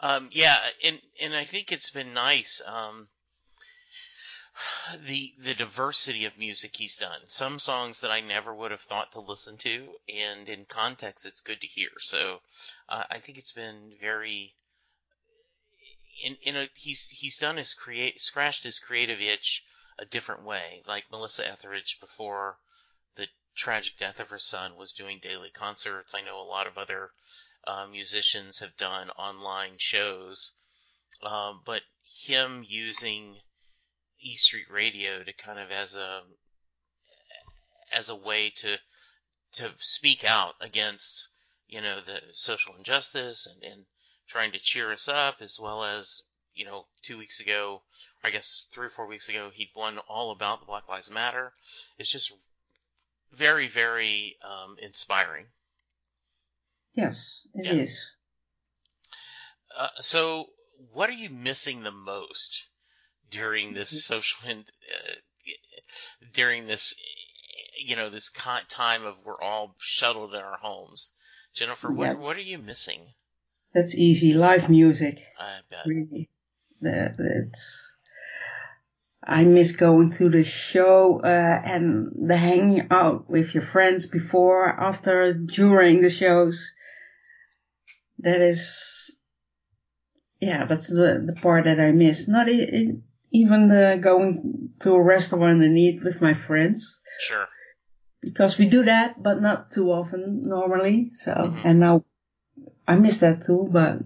Um, 0.00 0.30
yeah, 0.32 0.56
and 0.84 1.00
and 1.22 1.34
I 1.36 1.44
think 1.44 1.70
it's 1.70 1.90
been 1.90 2.12
nice. 2.12 2.60
Um, 2.66 3.08
the 4.96 5.32
the 5.38 5.54
diversity 5.54 6.24
of 6.24 6.38
music 6.38 6.76
he's 6.76 6.96
done. 6.96 7.20
Some 7.26 7.58
songs 7.58 8.00
that 8.00 8.10
I 8.10 8.20
never 8.20 8.54
would 8.54 8.70
have 8.70 8.80
thought 8.80 9.12
to 9.12 9.20
listen 9.20 9.56
to, 9.58 9.88
and 10.08 10.48
in 10.48 10.64
context, 10.64 11.26
it's 11.26 11.40
good 11.40 11.60
to 11.60 11.66
hear. 11.66 11.90
So 11.98 12.40
uh, 12.88 13.04
I 13.10 13.18
think 13.18 13.38
it's 13.38 13.52
been 13.52 13.92
very. 14.00 14.54
In, 16.24 16.36
in 16.42 16.56
a, 16.56 16.68
he's 16.74 17.08
he's 17.08 17.38
done 17.38 17.56
his 17.56 17.74
create 17.74 18.20
scratched 18.20 18.64
his 18.64 18.78
creative 18.78 19.20
itch 19.20 19.64
a 19.98 20.04
different 20.04 20.42
way. 20.42 20.82
Like 20.86 21.10
Melissa 21.10 21.46
Etheridge 21.46 21.98
before 22.00 22.56
the 23.16 23.28
tragic 23.54 23.98
death 23.98 24.20
of 24.20 24.30
her 24.30 24.38
son 24.38 24.76
was 24.76 24.92
doing 24.92 25.18
daily 25.20 25.50
concerts. 25.50 26.14
I 26.14 26.22
know 26.22 26.40
a 26.40 26.42
lot 26.42 26.66
of 26.66 26.78
other 26.78 27.10
uh, 27.66 27.86
musicians 27.86 28.60
have 28.60 28.76
done 28.76 29.10
online 29.10 29.78
shows, 29.78 30.52
um, 31.22 31.62
but 31.64 31.82
him 32.24 32.64
using 32.66 33.36
E 34.20 34.36
Street 34.36 34.70
Radio 34.70 35.22
to 35.22 35.32
kind 35.32 35.58
of 35.58 35.70
as 35.70 35.94
a 35.94 36.22
as 37.92 38.08
a 38.08 38.14
way 38.14 38.50
to 38.50 38.78
to 39.52 39.70
speak 39.78 40.24
out 40.24 40.54
against 40.60 41.28
you 41.66 41.80
know 41.80 42.00
the 42.00 42.20
social 42.32 42.74
injustice 42.76 43.46
and, 43.46 43.72
and 43.72 43.84
trying 44.26 44.52
to 44.52 44.58
cheer 44.58 44.92
us 44.92 45.08
up 45.08 45.36
as 45.40 45.58
well 45.60 45.84
as 45.84 46.22
you 46.54 46.64
know 46.64 46.86
two 47.02 47.16
weeks 47.16 47.40
ago 47.40 47.82
I 48.22 48.30
guess 48.30 48.66
three 48.72 48.86
or 48.86 48.90
four 48.90 49.06
weeks 49.06 49.28
ago 49.28 49.50
he'd 49.50 49.70
won 49.74 49.98
all 50.08 50.32
about 50.32 50.60
the 50.60 50.66
Black 50.66 50.88
Lives 50.88 51.10
Matter. 51.10 51.52
It's 51.98 52.10
just 52.10 52.32
very 53.32 53.68
very 53.68 54.36
um, 54.42 54.76
inspiring. 54.80 55.46
Yes, 56.94 57.46
it 57.54 57.66
yeah. 57.66 57.82
is. 57.82 58.10
Uh, 59.76 59.88
so, 59.98 60.46
what 60.92 61.08
are 61.08 61.12
you 61.12 61.30
missing 61.30 61.82
the 61.82 61.92
most 61.92 62.66
during 63.30 63.74
this 63.74 63.90
mm-hmm. 63.90 64.14
social 64.14 64.50
and 64.50 64.60
uh, 64.60 65.52
during 66.32 66.66
this 66.66 66.94
you 67.78 67.96
know 67.96 68.10
this 68.10 68.30
time 68.68 69.04
of 69.04 69.24
we're 69.24 69.40
all 69.40 69.74
shuttled 69.78 70.34
in 70.34 70.40
our 70.40 70.58
homes. 70.58 71.14
Jennifer, 71.54 71.90
what 71.90 72.06
yeah. 72.06 72.14
what 72.14 72.36
are 72.36 72.40
you 72.40 72.58
missing? 72.58 73.00
That's 73.74 73.94
easy. 73.94 74.34
Live 74.34 74.68
music. 74.68 75.22
I 75.38 75.58
bet. 75.70 75.86
Really, 75.86 76.28
that 76.80 77.16
it's. 77.18 77.94
I 79.22 79.44
miss 79.44 79.72
going 79.72 80.12
to 80.12 80.30
the 80.30 80.42
show 80.42 81.20
uh, 81.22 81.26
and 81.26 82.12
the 82.28 82.36
hanging 82.36 82.88
out 82.90 83.28
with 83.28 83.52
your 83.52 83.64
friends 83.64 84.06
before, 84.06 84.68
after, 84.68 85.34
during 85.34 86.00
the 86.00 86.08
shows. 86.08 86.72
That 88.20 88.40
is, 88.40 89.16
yeah, 90.40 90.64
that's 90.66 90.88
the 90.88 91.22
the 91.26 91.38
part 91.40 91.64
that 91.64 91.78
I 91.78 91.92
miss. 91.92 92.26
Not 92.26 92.48
it, 92.48 92.96
even 93.30 93.68
the 93.68 93.98
going 94.00 94.70
to 94.80 94.92
a 94.92 95.02
restaurant 95.02 95.62
and 95.62 95.78
eat 95.78 96.02
with 96.02 96.20
my 96.20 96.34
friends. 96.34 97.00
Sure. 97.20 97.46
Because 98.20 98.58
we 98.58 98.66
do 98.66 98.84
that, 98.84 99.22
but 99.22 99.40
not 99.40 99.70
too 99.70 99.90
often 99.92 100.48
normally. 100.48 101.10
So, 101.10 101.32
mm-hmm. 101.32 101.66
and 101.66 101.80
now 101.80 102.04
I 102.86 102.96
miss 102.96 103.18
that 103.18 103.44
too, 103.44 103.68
but 103.70 103.98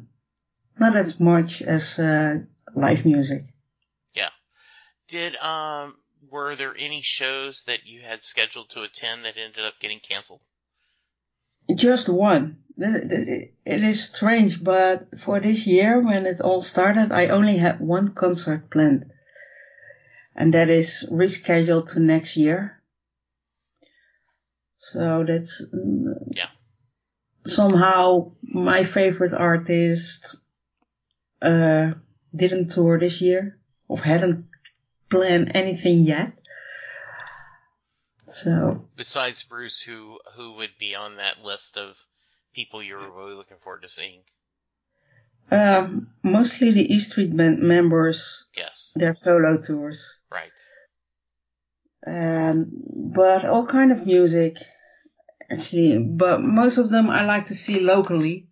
not 0.79 0.97
as 0.97 1.19
much 1.19 1.63
as 1.63 1.99
uh, 1.99 2.41
live 2.75 3.05
music. 3.05 3.43
Yeah. 4.15 4.31
Did 5.09 5.37
um 5.37 5.97
were 6.31 6.55
there 6.55 6.75
any 6.79 7.03
shows 7.03 7.65
that 7.65 7.87
you 7.87 8.01
had 8.01 8.23
scheduled 8.23 8.71
to 8.71 8.83
attend 8.83 9.25
that 9.25 9.37
ended 9.37 9.65
up 9.65 9.75
getting 9.81 10.01
canceled? 10.01 10.41
Just 11.75 12.09
one. 12.09 12.59
It 12.77 13.53
is 13.67 14.05
strange, 14.05 14.63
but 14.63 15.21
for 15.21 15.41
this 15.41 15.67
year, 15.67 16.01
when 16.01 16.27
it 16.27 16.41
all 16.41 16.63
started, 16.63 17.13
I 17.13 17.29
only 17.29 17.57
had 17.59 17.81
one 17.81 18.15
concert 18.15 18.71
planned. 18.71 19.12
And 20.35 20.55
that 20.55 20.71
is 20.71 21.07
rescheduled 21.11 21.93
to 21.93 22.01
next 22.01 22.37
year. 22.37 22.81
So 24.79 25.25
that's 25.27 25.65
yeah. 26.33 26.49
somehow 27.47 28.33
my 28.43 28.83
favorite 28.85 29.33
artist 29.33 30.37
uh, 31.41 31.93
didn't 32.35 32.73
tour 32.73 32.99
this 32.99 33.21
year 33.21 33.59
or 33.89 33.99
hadn't 33.99 34.47
planned 35.11 35.53
anything 35.55 36.01
yet. 36.01 36.33
So 38.27 38.89
besides 38.97 39.43
Bruce, 39.43 39.83
who 39.83 40.19
who 40.35 40.55
would 40.55 40.77
be 40.79 40.95
on 40.95 41.17
that 41.17 41.45
list 41.45 41.77
of 41.77 42.03
people 42.55 42.83
you're 42.83 43.11
really 43.11 43.35
looking 43.35 43.59
forward 43.59 43.83
to 43.83 43.89
seeing? 43.89 44.21
Um, 45.51 46.09
mostly 46.23 46.71
the 46.71 46.95
E 46.95 46.99
Street 46.99 47.37
Band 47.37 47.61
members. 47.61 48.45
Yes. 48.57 48.93
Their 48.95 49.15
solo 49.15 49.59
tours. 49.59 50.19
Right. 50.31 50.51
Um, 52.07 52.67
but 53.15 53.45
all 53.45 53.67
kind 53.67 53.93
of 53.93 54.07
music, 54.07 54.57
actually. 55.51 55.99
But 55.99 56.43
most 56.43 56.79
of 56.79 56.91
them 56.91 57.11
I 57.11 57.25
like 57.25 57.47
to 57.47 57.55
see 57.55 57.81
locally. 57.81 58.49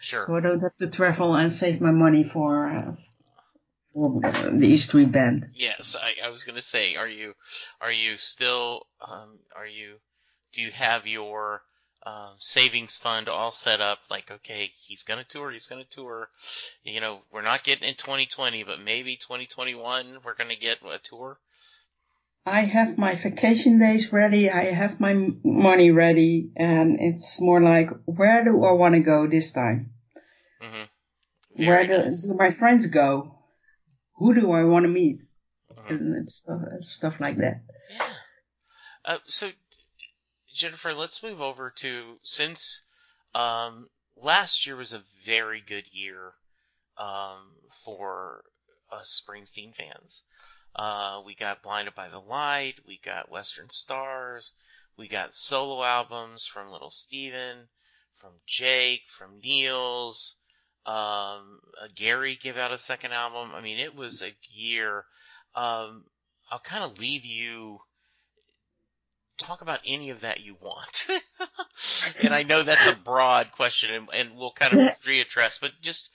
Sure. 0.00 0.24
So 0.26 0.36
I 0.36 0.40
don't 0.40 0.60
have 0.60 0.76
to 0.78 0.88
travel 0.88 1.34
and 1.34 1.52
save 1.52 1.80
my 1.80 1.92
money 1.92 2.24
for 2.24 2.70
uh, 2.70 2.92
for 3.94 4.20
the 4.20 4.66
E 4.66 4.76
Street 4.76 5.12
Band. 5.12 5.50
Yes, 5.54 5.96
I, 6.00 6.26
I 6.26 6.30
was 6.30 6.44
going 6.44 6.56
to 6.56 6.62
say, 6.62 6.96
are 6.96 7.08
you 7.08 7.34
are 7.80 7.92
you 7.92 8.16
still 8.16 8.86
um, 9.00 9.38
are 9.56 9.66
you 9.66 9.94
do 10.52 10.62
you 10.62 10.70
have 10.72 11.06
your 11.06 11.62
uh, 12.04 12.30
savings 12.38 12.96
fund 12.96 13.28
all 13.28 13.52
set 13.52 13.80
up? 13.80 13.98
Like, 14.10 14.30
okay, 14.30 14.70
he's 14.86 15.02
going 15.02 15.20
to 15.20 15.26
tour, 15.26 15.50
he's 15.50 15.66
going 15.66 15.82
to 15.82 15.88
tour. 15.88 16.28
You 16.82 17.00
know, 17.00 17.20
we're 17.32 17.42
not 17.42 17.64
getting 17.64 17.88
in 17.88 17.94
2020, 17.94 18.64
but 18.64 18.80
maybe 18.80 19.16
2021 19.16 20.18
we're 20.24 20.34
going 20.34 20.50
to 20.50 20.56
get 20.56 20.78
a 20.88 20.98
tour. 20.98 21.38
I 22.46 22.60
have 22.60 22.98
my 22.98 23.14
vacation 23.14 23.78
days 23.78 24.12
ready. 24.12 24.50
I 24.50 24.64
have 24.64 25.00
my 25.00 25.14
money 25.42 25.90
ready, 25.90 26.50
and 26.56 26.98
it's 27.00 27.40
more 27.40 27.62
like, 27.62 27.88
where 28.04 28.44
do 28.44 28.64
I 28.64 28.72
want 28.72 28.94
to 28.94 29.00
go 29.00 29.26
this 29.26 29.52
time? 29.52 29.92
Mm-hmm. 30.62 31.64
Where 31.66 31.86
do, 31.86 32.10
do 32.10 32.34
my 32.34 32.50
friends 32.50 32.86
go? 32.86 33.34
who 34.16 34.34
do 34.34 34.52
I 34.52 34.64
want 34.64 34.84
to 34.84 34.88
meet? 34.88 35.18
Uh-huh. 35.70 35.94
And 35.94 36.30
stuff, 36.30 36.60
stuff 36.80 37.20
like 37.20 37.38
that. 37.38 37.62
Yeah. 37.90 38.06
Uh, 39.04 39.18
so, 39.26 39.50
Jennifer, 40.54 40.94
let's 40.94 41.22
move 41.22 41.42
over 41.42 41.70
to 41.70 42.18
since 42.22 42.86
um, 43.34 43.88
last 44.16 44.66
year 44.66 44.76
was 44.76 44.92
a 44.92 45.02
very 45.24 45.60
good 45.60 45.84
year 45.92 46.32
um, 46.96 47.50
for 47.84 48.44
us 48.90 49.20
Springsteen 49.20 49.74
fans. 49.74 50.22
Uh, 50.76 51.22
we 51.26 51.34
got 51.34 51.62
Blinded 51.62 51.94
by 51.96 52.08
the 52.08 52.20
Light, 52.20 52.74
we 52.86 52.98
got 53.04 53.30
Western 53.30 53.68
Stars, 53.70 54.54
we 54.96 55.08
got 55.08 55.34
solo 55.34 55.82
albums 55.82 56.46
from 56.46 56.70
Little 56.70 56.90
Steven, 56.90 57.68
from 58.12 58.34
Jake, 58.46 59.08
from 59.08 59.40
Nils, 59.40 60.36
um, 60.86 61.60
Gary 61.94 62.36
gave 62.36 62.56
out 62.56 62.72
a 62.72 62.78
second 62.78 63.12
album. 63.12 63.52
I 63.54 63.60
mean, 63.60 63.78
it 63.78 63.94
was 63.94 64.22
a 64.22 64.34
year. 64.52 65.04
Um, 65.54 66.04
I'll 66.50 66.58
kind 66.58 66.84
of 66.84 66.98
leave 66.98 67.24
you 67.24 67.80
talk 69.38 69.62
about 69.62 69.80
any 69.86 70.10
of 70.10 70.20
that 70.22 70.40
you 70.40 70.56
want. 70.60 71.06
and 72.22 72.34
I 72.34 72.42
know 72.42 72.62
that's 72.62 72.86
a 72.86 72.96
broad 72.96 73.52
question 73.52 73.94
and, 73.94 74.08
and 74.12 74.36
we'll 74.36 74.52
kind 74.52 74.72
of 74.72 74.78
readdress, 75.02 75.60
but 75.60 75.72
just, 75.80 76.10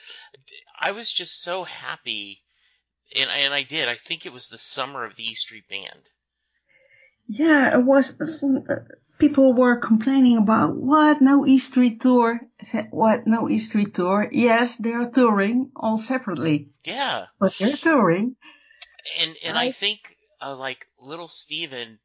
I 0.79 0.91
was 0.91 1.11
just 1.11 1.43
so 1.43 1.63
happy. 1.63 2.41
And, 3.15 3.29
and 3.29 3.53
I 3.53 3.63
did. 3.63 3.89
I 3.89 3.95
think 3.95 4.25
it 4.25 4.33
was 4.33 4.49
the 4.49 4.57
summer 4.57 5.03
of 5.03 5.15
the 5.15 5.23
E 5.23 5.33
Street 5.33 5.67
Band. 5.67 6.09
Yeah, 7.29 7.77
it 7.77 7.83
was. 7.83 8.43
People 9.19 9.53
were 9.53 9.77
complaining 9.77 10.37
about 10.37 10.75
what 10.75 11.21
no 11.21 11.45
E 11.45 11.59
Street 11.59 12.01
tour. 12.01 12.39
I 12.59 12.65
said 12.65 12.87
what 12.89 13.27
no 13.27 13.47
E 13.47 13.59
Street 13.59 13.93
tour? 13.93 14.27
Yes, 14.31 14.75
they 14.77 14.93
are 14.93 15.09
touring 15.09 15.71
all 15.75 15.97
separately. 15.97 16.69
Yeah, 16.85 17.27
but 17.39 17.55
they're 17.59 17.69
touring. 17.69 18.35
And 19.19 19.35
and 19.43 19.57
I, 19.57 19.65
I 19.65 19.71
think 19.71 20.15
uh, 20.41 20.55
like 20.55 20.87
little 20.99 21.27
Steven 21.27 21.99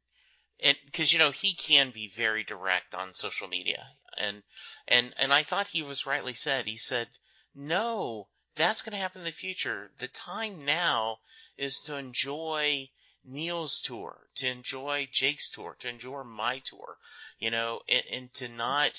and 0.61 0.77
because 0.85 1.11
you 1.11 1.19
know 1.19 1.31
he 1.31 1.53
can 1.53 1.91
be 1.91 2.07
very 2.07 2.43
direct 2.43 2.95
on 2.95 3.13
social 3.13 3.47
media. 3.47 3.85
And 4.17 4.43
and 4.87 5.13
and 5.17 5.33
I 5.33 5.43
thought 5.43 5.67
he 5.67 5.83
was 5.83 6.05
rightly 6.05 6.33
said. 6.33 6.65
He 6.65 6.77
said 6.77 7.07
no 7.53 8.27
that's 8.55 8.83
going 8.83 8.93
to 8.93 9.01
happen 9.01 9.21
in 9.21 9.25
the 9.25 9.31
future. 9.31 9.91
The 9.97 10.07
time 10.07 10.63
now 10.63 11.19
is 11.57 11.81
to 11.81 11.97
enjoy 11.97 12.89
Nils' 13.25 13.81
tour 13.81 14.29
to 14.35 14.47
enjoy 14.47 15.09
Jake's 15.11 15.49
tour 15.49 15.75
to 15.79 15.89
enjoy 15.89 16.23
my 16.23 16.59
tour 16.59 16.97
you 17.39 17.49
know 17.51 17.81
and, 17.89 18.05
and 18.11 18.33
to 18.35 18.47
not 18.47 18.91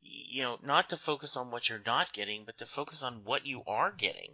you 0.00 0.44
know 0.44 0.58
not 0.62 0.90
to 0.90 0.96
focus 0.96 1.36
on 1.36 1.50
what 1.50 1.68
you're 1.68 1.82
not 1.84 2.12
getting 2.12 2.44
but 2.44 2.56
to 2.58 2.66
focus 2.66 3.02
on 3.02 3.24
what 3.24 3.44
you 3.44 3.62
are 3.66 3.90
getting. 3.90 4.30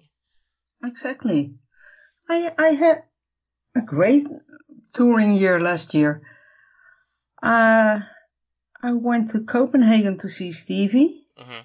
Exactly. 0.84 1.54
I 2.28 2.54
I 2.58 2.68
had 2.68 3.04
a 3.74 3.80
great 3.80 4.26
touring 4.92 5.32
year 5.32 5.58
last 5.58 5.94
year 5.94 6.22
uh, 7.42 8.00
I 8.82 8.92
went 8.92 9.30
to 9.30 9.40
Copenhagen 9.40 10.18
to 10.18 10.28
see 10.28 10.52
Stevie. 10.52 11.26
Mm-hmm. 11.38 11.60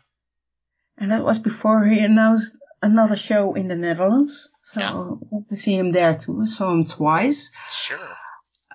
And 1.00 1.12
that 1.12 1.24
was 1.24 1.40
before 1.40 1.86
he 1.86 2.00
announced 2.00 2.58
another 2.82 3.16
show 3.16 3.54
in 3.54 3.68
the 3.68 3.76
Netherlands. 3.76 4.50
So 4.62 4.80
yeah. 4.80 4.94
I 4.94 5.14
went 5.30 5.50
to 5.50 5.56
see 5.56 5.76
him 5.76 5.92
there 5.92 6.16
too. 6.16 6.42
I 6.42 6.46
saw 6.46 6.72
him 6.72 6.86
twice. 6.86 7.52
Sure. 7.72 8.16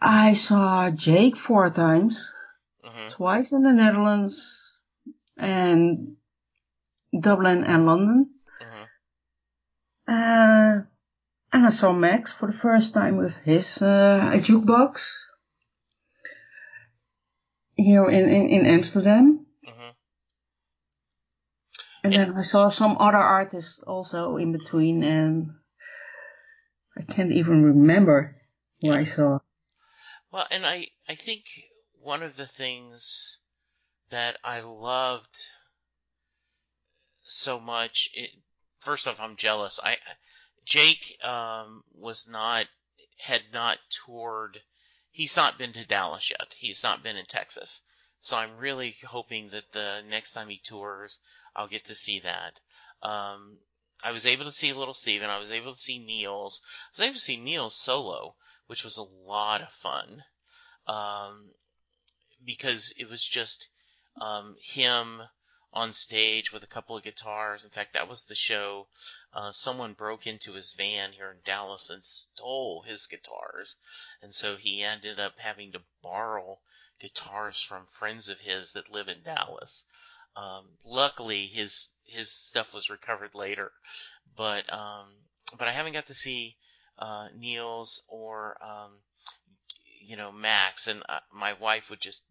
I 0.01 0.35
saw 0.35 0.91
Jake 0.91 1.37
four 1.37 1.71
times. 1.71 2.33
Mm-hmm. 2.85 3.09
Twice 3.09 3.53
in 3.53 3.63
the 3.63 3.73
Netherlands 3.73 4.77
and 5.37 6.17
Dublin 7.19 7.65
and 7.65 7.87
London. 7.87 8.31
Mm-hmm. 8.61 10.13
Uh, 10.13 10.83
and 11.53 11.67
I 11.67 11.71
saw 11.71 11.93
Max 11.93 12.33
for 12.33 12.47
the 12.47 12.57
first 12.57 12.95
time 12.95 13.17
with 13.17 13.39
his 13.39 13.83
uh, 13.83 14.33
jukebox 14.35 15.07
here 17.83 18.09
in, 18.09 18.29
in, 18.29 18.49
in 18.49 18.67
Amsterdam. 18.67 19.47
Mm-hmm. 19.67 19.91
And 22.05 22.13
then 22.13 22.37
I 22.37 22.43
saw 22.43 22.69
some 22.69 22.97
other 22.99 23.19
artists 23.19 23.81
also 23.81 24.37
in 24.37 24.53
between, 24.53 25.03
and 25.03 25.51
I 26.97 27.03
can't 27.03 27.33
even 27.33 27.63
remember 27.63 28.37
who 28.81 28.89
yeah. 28.89 28.99
I 28.99 29.05
saw. 29.05 29.39
Well, 30.33 30.47
and 30.51 30.67
I, 30.67 30.89
I 31.09 31.15
think 31.15 31.45
one 32.01 32.23
of 32.23 32.37
the 32.37 32.47
things 32.47 33.39
that 34.11 34.37
I 34.43 34.61
loved 34.61 35.37
so 37.23 37.61
much, 37.61 38.11
it, 38.15 38.31
first 38.81 39.07
off, 39.07 39.21
I'm 39.21 39.37
jealous. 39.37 39.79
I, 39.83 39.97
Jake, 40.65 41.19
um, 41.25 41.83
was 41.95 42.29
not, 42.29 42.67
had 43.19 43.43
not 43.53 43.79
toured 44.05 44.59
he's 45.13 45.37
not 45.37 45.59
been 45.59 45.73
to 45.75 45.87
Dallas 45.87 46.31
yet. 46.31 46.55
He's 46.57 46.83
not 46.83 47.03
been 47.03 47.17
in 47.17 47.27
Texas. 47.27 47.83
So 48.21 48.37
I'm 48.37 48.57
really 48.57 48.97
hoping 49.07 49.51
that 49.51 49.71
the 49.73 50.03
next 50.09 50.33
time 50.33 50.49
he 50.49 50.59
tours, 50.59 51.19
I'll 51.55 51.69
get 51.69 51.85
to 51.87 51.95
see 51.95 52.21
that. 52.21 52.59
Um, 53.03 53.59
I 54.03 54.13
was 54.13 54.27
able 54.27 54.47
to 54.47 54.53
see 54.53 54.73
Little 54.73 54.95
Steven. 54.95 55.31
I 55.31 55.39
was 55.39 55.53
able 55.53 55.73
to 55.73 55.79
see 55.79 55.99
Nils. 55.99 56.63
I 56.65 56.91
was 56.97 57.07
able 57.07 57.15
to 57.15 57.21
see 57.21 57.37
Nils 57.37 57.75
solo, 57.77 58.35
which 58.67 58.85
was 58.85 58.97
a 58.97 59.03
lot 59.03 59.61
of 59.61 59.73
fun. 59.73 60.25
Um, 60.87 61.51
because 62.45 62.93
it 62.99 63.09
was 63.09 63.23
just, 63.23 63.69
um, 64.21 64.57
him 64.61 65.23
on 65.73 65.93
stage 65.93 66.53
with 66.53 66.63
a 66.63 66.69
couple 66.69 66.97
of 66.97 67.03
guitars. 67.03 67.65
In 67.65 67.71
fact, 67.71 67.95
that 67.95 68.09
was 68.09 68.25
the 68.25 68.35
show. 68.35 68.87
Uh, 69.33 69.53
someone 69.53 69.95
broke 69.95 70.27
into 70.27 70.53
his 70.53 70.75
van 70.75 71.13
here 71.13 71.31
in 71.31 71.39
Dallas 71.45 71.89
and 71.91 72.05
stole 72.05 72.83
his 72.87 73.07
guitars. 73.07 73.79
And 74.23 74.35
so 74.35 74.57
he 74.57 74.83
ended 74.83 75.19
up 75.19 75.33
having 75.39 75.73
to 75.73 75.81
borrow 76.03 76.59
guitars 77.01 77.61
from 77.61 77.87
friends 77.87 78.29
of 78.29 78.41
his 78.41 78.73
that 78.73 78.93
live 78.93 79.09
in 79.09 79.23
Dallas. 79.23 79.87
Um, 80.37 80.65
luckily 80.85 81.43
his, 81.47 81.89
his 82.05 82.31
stuff 82.31 82.75
was 82.75 82.91
recovered 82.91 83.35
later, 83.35 83.71
but, 84.37 84.71
um, 84.73 85.07
but 85.59 85.69
I 85.69 85.73
haven't 85.73 85.93
got 85.93 86.07
to 86.07 86.15
see, 86.15 86.57
uh, 86.99 87.29
Nils 87.37 88.03
or, 88.09 88.57
um, 88.63 88.93
you 90.01 90.17
know, 90.17 90.33
Max 90.33 90.87
and 90.87 91.03
uh, 91.09 91.21
my 91.33 91.53
wife 91.55 91.91
would 91.91 92.01
just 92.01 92.25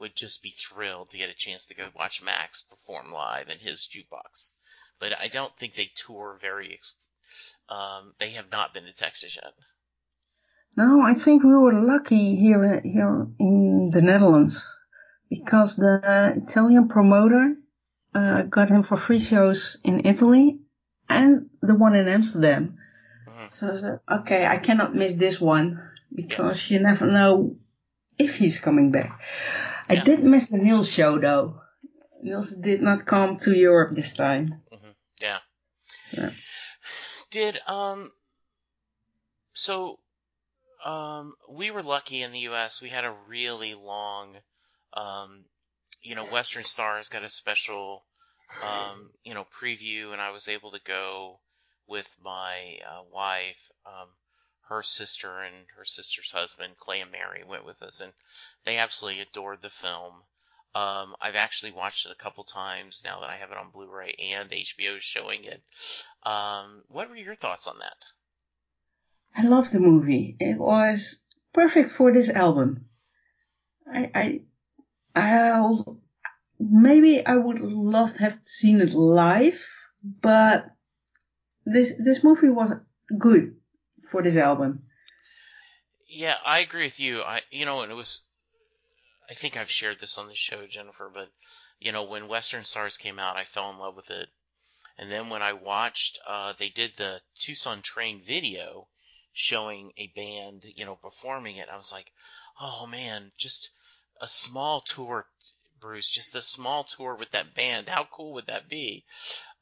would 0.00 0.14
just 0.14 0.42
be 0.42 0.50
thrilled 0.50 1.10
to 1.10 1.18
get 1.18 1.30
a 1.30 1.34
chance 1.34 1.66
to 1.66 1.74
go 1.74 1.88
watch 1.94 2.22
Max 2.22 2.62
perform 2.62 3.12
live 3.12 3.48
in 3.48 3.58
his 3.58 3.88
jukebox. 3.90 4.52
But 5.00 5.12
I 5.18 5.28
don't 5.28 5.56
think 5.56 5.74
they 5.74 5.90
tour 5.94 6.38
very. 6.40 6.78
Um, 7.68 8.14
they 8.18 8.30
have 8.30 8.50
not 8.50 8.74
been 8.74 8.84
to 8.84 8.92
Texas 8.92 9.36
yet. 9.36 9.52
No, 10.76 11.02
I 11.02 11.14
think 11.14 11.42
we 11.42 11.54
were 11.54 11.82
lucky 11.82 12.36
here 12.36 12.80
here 12.84 13.26
in 13.38 13.90
the 13.92 14.00
Netherlands 14.00 14.72
because 15.28 15.76
the 15.76 16.34
Italian 16.36 16.88
promoter 16.88 17.56
uh, 18.14 18.42
got 18.42 18.68
him 18.68 18.82
for 18.82 18.96
free 18.96 19.18
shows 19.18 19.78
in 19.84 20.06
Italy 20.06 20.60
and 21.08 21.50
the 21.60 21.74
one 21.74 21.94
in 21.94 22.08
Amsterdam. 22.08 22.78
Mm-hmm. 23.28 23.46
So 23.50 23.70
I 23.70 23.76
said, 23.76 24.00
okay, 24.10 24.46
I 24.46 24.58
cannot 24.58 24.94
miss 24.94 25.14
this 25.14 25.40
one 25.40 25.82
because 26.14 26.70
yeah. 26.70 26.78
you 26.78 26.84
never 26.84 27.06
know 27.06 27.56
if 28.18 28.36
he's 28.36 28.60
coming 28.60 28.90
back. 28.90 29.20
I 29.88 29.94
yeah. 29.94 30.04
did 30.04 30.22
miss 30.22 30.48
the 30.48 30.58
Nils 30.58 30.88
show 30.88 31.18
though. 31.18 31.60
Nils 32.22 32.50
did 32.50 32.82
not 32.82 33.06
come 33.06 33.38
to 33.38 33.56
Europe 33.56 33.94
this 33.94 34.12
time. 34.12 34.60
Mm-hmm. 34.72 34.90
Yeah. 35.20 35.38
yeah. 36.12 36.30
Did 37.30 37.60
um. 37.66 38.12
So, 39.52 39.98
um, 40.84 41.34
we 41.50 41.70
were 41.72 41.82
lucky 41.82 42.22
in 42.22 42.32
the 42.32 42.38
U.S. 42.50 42.80
We 42.80 42.88
had 42.88 43.04
a 43.04 43.14
really 43.26 43.74
long, 43.74 44.36
um, 44.92 45.44
you 46.02 46.14
know, 46.14 46.26
Western 46.26 46.62
Stars 46.62 47.08
got 47.08 47.24
a 47.24 47.28
special, 47.28 48.04
um, 48.62 49.10
you 49.24 49.34
know, 49.34 49.44
preview, 49.60 50.12
and 50.12 50.20
I 50.20 50.30
was 50.30 50.46
able 50.46 50.70
to 50.72 50.80
go 50.84 51.40
with 51.88 52.08
my 52.22 52.78
uh, 52.88 53.02
wife. 53.12 53.70
Um, 53.84 54.08
her 54.68 54.82
sister 54.82 55.40
and 55.40 55.66
her 55.76 55.84
sister's 55.84 56.30
husband, 56.30 56.76
Clay 56.76 57.00
and 57.00 57.10
Mary, 57.10 57.42
went 57.44 57.64
with 57.64 57.82
us, 57.82 58.00
and 58.00 58.12
they 58.64 58.76
absolutely 58.76 59.20
adored 59.22 59.62
the 59.62 59.70
film. 59.70 60.14
Um, 60.74 61.16
I've 61.20 61.36
actually 61.36 61.72
watched 61.72 62.06
it 62.06 62.12
a 62.12 62.22
couple 62.22 62.44
times 62.44 63.00
now 63.04 63.20
that 63.20 63.30
I 63.30 63.36
have 63.36 63.50
it 63.50 63.56
on 63.56 63.70
Blu-ray 63.70 64.14
and 64.18 64.50
HBO 64.50 64.98
is 64.98 65.02
showing 65.02 65.44
it. 65.44 65.62
Um, 66.22 66.82
what 66.88 67.08
were 67.08 67.16
your 67.16 67.34
thoughts 67.34 67.66
on 67.66 67.78
that? 67.78 67.96
I 69.34 69.46
love 69.46 69.70
the 69.70 69.80
movie. 69.80 70.36
It 70.38 70.58
was 70.58 71.22
perfect 71.52 71.90
for 71.90 72.12
this 72.12 72.28
album. 72.28 72.86
I, 73.90 74.42
I, 75.14 75.50
I'll, 75.50 75.98
maybe 76.60 77.24
I 77.24 77.36
would 77.36 77.60
love 77.60 78.12
to 78.14 78.20
have 78.20 78.34
seen 78.42 78.80
it 78.82 78.92
live, 78.92 79.66
but 80.02 80.66
this, 81.64 81.94
this 81.98 82.22
movie 82.22 82.50
was 82.50 82.72
good 83.16 83.56
for 84.08 84.22
this 84.22 84.36
album. 84.36 84.82
Yeah, 86.08 86.36
I 86.44 86.60
agree 86.60 86.84
with 86.84 87.00
you. 87.00 87.22
I, 87.22 87.42
you 87.50 87.64
know, 87.66 87.82
and 87.82 87.92
it 87.92 87.94
was, 87.94 88.24
I 89.30 89.34
think 89.34 89.56
I've 89.56 89.70
shared 89.70 90.00
this 90.00 90.16
on 90.18 90.26
the 90.26 90.34
show, 90.34 90.66
Jennifer, 90.66 91.10
but, 91.12 91.28
you 91.80 91.92
know, 91.92 92.04
when 92.04 92.28
Western 92.28 92.64
Stars 92.64 92.96
came 92.96 93.18
out, 93.18 93.36
I 93.36 93.44
fell 93.44 93.70
in 93.70 93.78
love 93.78 93.94
with 93.94 94.10
it. 94.10 94.28
And 94.98 95.12
then 95.12 95.28
when 95.28 95.42
I 95.42 95.52
watched, 95.52 96.18
uh, 96.26 96.54
they 96.58 96.70
did 96.70 96.92
the 96.96 97.20
Tucson 97.38 97.82
Train 97.82 98.20
video 98.20 98.86
showing 99.32 99.92
a 99.96 100.08
band, 100.16 100.64
you 100.74 100.84
know, 100.84 100.96
performing 100.96 101.58
it, 101.58 101.68
I 101.72 101.76
was 101.76 101.92
like, 101.92 102.10
oh 102.60 102.88
man, 102.90 103.30
just 103.36 103.70
a 104.20 104.26
small 104.26 104.80
tour, 104.80 105.26
Bruce, 105.80 106.10
just 106.10 106.34
a 106.34 106.42
small 106.42 106.82
tour 106.82 107.14
with 107.14 107.30
that 107.32 107.54
band. 107.54 107.88
How 107.88 108.08
cool 108.10 108.32
would 108.34 108.46
that 108.46 108.68
be? 108.68 109.04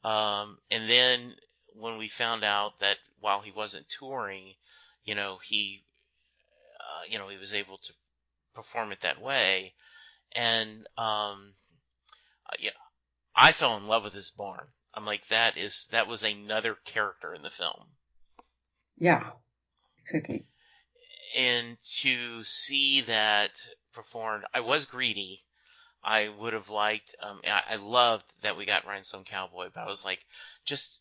Um, 0.02 0.56
and 0.70 0.88
then 0.88 1.35
when 1.78 1.98
we 1.98 2.08
found 2.08 2.44
out 2.44 2.80
that 2.80 2.98
while 3.20 3.40
he 3.40 3.50
wasn't 3.50 3.88
touring, 3.88 4.54
you 5.04 5.14
know, 5.14 5.38
he, 5.42 5.84
uh, 6.80 7.02
you 7.08 7.18
know, 7.18 7.28
he 7.28 7.36
was 7.36 7.52
able 7.52 7.78
to 7.78 7.92
perform 8.54 8.92
it 8.92 9.00
that 9.02 9.20
way. 9.20 9.74
And, 10.34 10.86
um, 10.96 11.54
uh, 12.48 12.56
yeah, 12.58 12.70
I 13.34 13.52
fell 13.52 13.76
in 13.76 13.86
love 13.86 14.04
with 14.04 14.14
his 14.14 14.30
barn. 14.30 14.66
I'm 14.94 15.04
like, 15.06 15.26
that 15.28 15.56
is, 15.56 15.88
that 15.90 16.08
was 16.08 16.22
another 16.22 16.74
character 16.84 17.34
in 17.34 17.42
the 17.42 17.50
film. 17.50 17.84
Yeah, 18.98 19.30
exactly. 20.00 20.46
and 21.36 21.76
to 22.00 22.42
see 22.44 23.02
that 23.02 23.50
performed, 23.92 24.44
I 24.54 24.60
was 24.60 24.86
greedy. 24.86 25.42
I 26.02 26.28
would 26.28 26.52
have 26.52 26.70
liked. 26.70 27.16
Um, 27.20 27.40
I, 27.44 27.62
I 27.70 27.76
loved 27.76 28.24
that 28.42 28.56
we 28.56 28.64
got 28.64 28.86
Rhinestone 28.86 29.24
Cowboy, 29.24 29.68
but 29.74 29.80
I 29.80 29.86
was 29.86 30.04
like, 30.04 30.24
just 30.64 31.00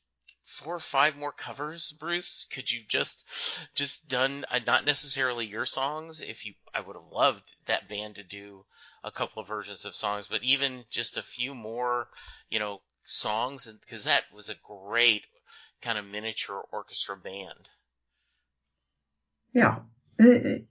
four 0.56 0.76
or 0.76 0.80
five 0.80 1.18
more 1.18 1.32
covers, 1.32 1.92
Bruce? 1.92 2.48
Could 2.52 2.72
you 2.72 2.82
just 2.88 3.28
just 3.76 4.08
done 4.10 4.46
uh, 4.50 4.60
not 4.66 4.86
necessarily 4.86 5.46
your 5.46 5.66
songs? 5.66 6.22
If 6.22 6.46
you, 6.46 6.54
I 6.74 6.82
would 6.82 6.96
have 6.96 7.12
loved 7.12 7.56
that 7.66 7.90
band 7.90 8.16
to 8.16 8.24
do 8.24 8.66
a 9.04 9.12
couple 9.12 9.42
of 9.42 9.48
versions 9.48 9.86
of 9.86 9.94
songs, 9.94 10.28
but 10.28 10.44
even 10.44 10.86
just 10.90 11.18
a 11.18 11.22
few 11.22 11.54
more, 11.54 12.08
you 12.50 12.60
know, 12.60 12.82
songs, 13.04 13.68
because 13.82 14.06
that 14.06 14.24
was 14.34 14.50
a 14.50 14.56
great 14.64 15.26
kind 15.82 15.98
of 15.98 16.06
miniature 16.06 16.64
orchestra 16.72 17.18
band. 17.18 17.70
Yeah, 19.54 19.80
it, 20.18 20.66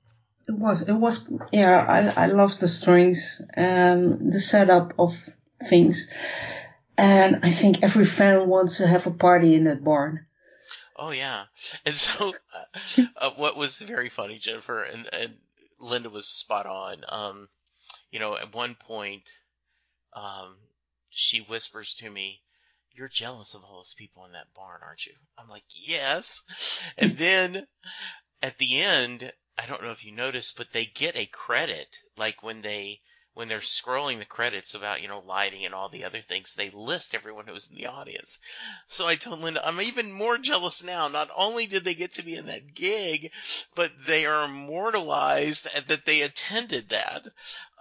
it 0.49 0.55
was. 0.55 0.83
It 0.83 0.93
was. 0.93 1.27
Yeah, 1.53 1.79
I 1.79 2.25
I 2.25 2.27
love 2.27 2.59
the 2.59 2.69
strings 2.69 3.41
and 3.55 4.33
the 4.33 4.41
setup 4.41 4.95
of 4.99 5.15
things. 5.69 6.09
And 6.97 7.41
I 7.43 7.51
think 7.51 7.83
every 7.83 8.05
fan 8.05 8.49
wants 8.49 8.79
to 8.79 8.87
have 8.87 9.07
a 9.07 9.11
party 9.11 9.55
in 9.55 9.65
that 9.65 9.83
barn. 9.83 10.27
Oh 10.97 11.11
yeah, 11.11 11.47
and 11.85 11.95
so 11.95 12.35
uh, 12.99 13.03
uh, 13.17 13.31
what 13.31 13.57
was 13.57 13.81
very 13.81 14.09
funny, 14.09 14.39
Jennifer 14.39 14.83
and, 14.83 15.09
and 15.13 15.37
Linda 15.81 16.09
was 16.09 16.29
spot 16.29 16.67
on. 16.67 17.05
Um, 17.09 17.49
you 18.13 18.21
know, 18.21 18.37
at 18.37 18.55
one 18.55 18.77
point, 18.77 19.29
um, 20.13 20.57
she 21.11 21.39
whispers 21.39 21.95
to 21.95 22.09
me, 22.09 22.43
"You're 22.93 23.09
jealous 23.09 23.55
of 23.55 23.65
all 23.65 23.79
those 23.79 23.95
people 23.95 24.25
in 24.25 24.33
that 24.33 24.55
barn, 24.55 24.83
aren't 24.85 25.05
you?" 25.05 25.15
I'm 25.37 25.49
like, 25.49 25.65
"Yes." 25.71 26.43
And 26.97 27.17
then 27.17 27.67
at 28.41 28.59
the 28.59 28.83
end, 28.83 29.33
I 29.59 29.67
don't 29.67 29.83
know 29.83 29.91
if 29.91 30.05
you 30.05 30.13
noticed, 30.13 30.57
but 30.57 30.73
they 30.73 30.85
get 30.85 31.17
a 31.17 31.27
credit, 31.27 31.97
like 32.17 32.43
when 32.43 32.61
they 32.61 33.01
when 33.35 33.49
they're 33.49 33.59
scrolling 33.59 34.21
the 34.21 34.25
credits 34.25 34.75
about, 34.75 35.03
you 35.03 35.09
know, 35.09 35.19
lighting 35.19 35.65
and 35.65 35.75
all 35.75 35.89
the 35.89 36.05
other 36.05 36.21
things, 36.21 36.55
they 36.55 36.71
list 36.71 37.15
everyone 37.15 37.47
who 37.47 37.53
was 37.53 37.69
in 37.69 37.77
the 37.77 37.87
audience. 37.87 38.39
So 38.87 39.07
I 39.07 39.17
told 39.17 39.41
Linda, 39.41 39.67
I'm 39.67 39.81
even 39.81 40.13
more 40.13 40.39
jealous 40.39 40.85
now. 40.85 41.09
Not 41.09 41.31
only 41.37 41.67
did 41.67 41.85
they 41.85 41.95
get 41.95 42.15
to 42.15 42.25
be 42.25 42.37
in 42.37 42.47
that 42.47 42.75
gig, 42.75 43.33
but 43.75 43.91
they 44.07 44.27
are 44.27 44.45
immortalized 44.45 45.69
that 45.89 46.07
they 46.07 46.23
attended 46.23 46.91
that. 46.91 47.27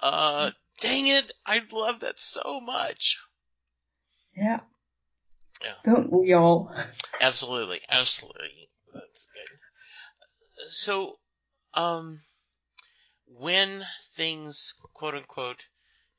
Uh, 0.01 0.51
dang 0.79 1.07
it. 1.07 1.31
I 1.45 1.61
love 1.71 1.99
that 1.99 2.19
so 2.19 2.59
much. 2.59 3.19
Yeah. 4.35 4.61
Yeah. 5.63 5.75
Don't 5.85 6.11
we 6.11 6.33
all? 6.33 6.73
Absolutely. 7.21 7.79
Absolutely. 7.89 8.69
That's 8.91 9.27
good. 9.27 10.69
So, 10.69 11.19
um, 11.75 12.21
when 13.27 13.85
things 14.15 14.73
quote 14.93 15.15
unquote 15.15 15.65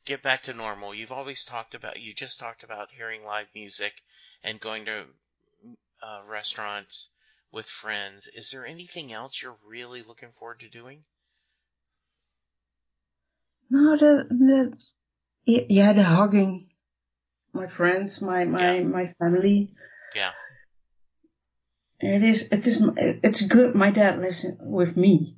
get 0.04 0.22
back 0.22 0.42
to 0.42 0.54
normal, 0.54 0.94
you've 0.94 1.12
always 1.12 1.44
talked 1.44 1.74
about, 1.74 2.00
you 2.00 2.14
just 2.14 2.38
talked 2.38 2.62
about 2.62 2.90
hearing 2.90 3.24
live 3.24 3.46
music 3.54 3.94
and 4.42 4.60
going 4.60 4.84
to 4.84 5.04
uh, 6.02 6.20
restaurants 6.28 7.08
with 7.50 7.66
friends. 7.66 8.28
Is 8.34 8.50
there 8.50 8.66
anything 8.66 9.12
else 9.12 9.40
you're 9.40 9.56
really 9.66 10.02
looking 10.02 10.30
forward 10.30 10.60
to 10.60 10.68
doing? 10.68 11.04
No, 13.70 13.96
the, 13.96 14.76
the, 15.46 15.66
yeah, 15.68 15.92
the 15.94 16.02
hugging. 16.02 16.68
My 17.52 17.66
friends, 17.66 18.20
my, 18.20 18.44
my, 18.44 18.76
yeah. 18.76 18.84
my 18.84 19.06
family. 19.18 19.70
Yeah. 20.14 20.32
It 22.00 22.22
is, 22.22 22.48
it 22.50 22.66
is, 22.66 22.82
it's 22.96 23.40
good. 23.40 23.74
My 23.74 23.90
dad 23.90 24.18
lives 24.18 24.44
with 24.60 24.96
me. 24.96 25.36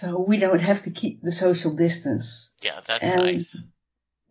So 0.00 0.18
we 0.18 0.38
don't 0.38 0.62
have 0.62 0.84
to 0.84 0.90
keep 0.90 1.20
the 1.20 1.30
social 1.30 1.72
distance. 1.72 2.52
Yeah, 2.62 2.80
that's 2.86 3.04
and 3.04 3.16
nice. 3.16 3.58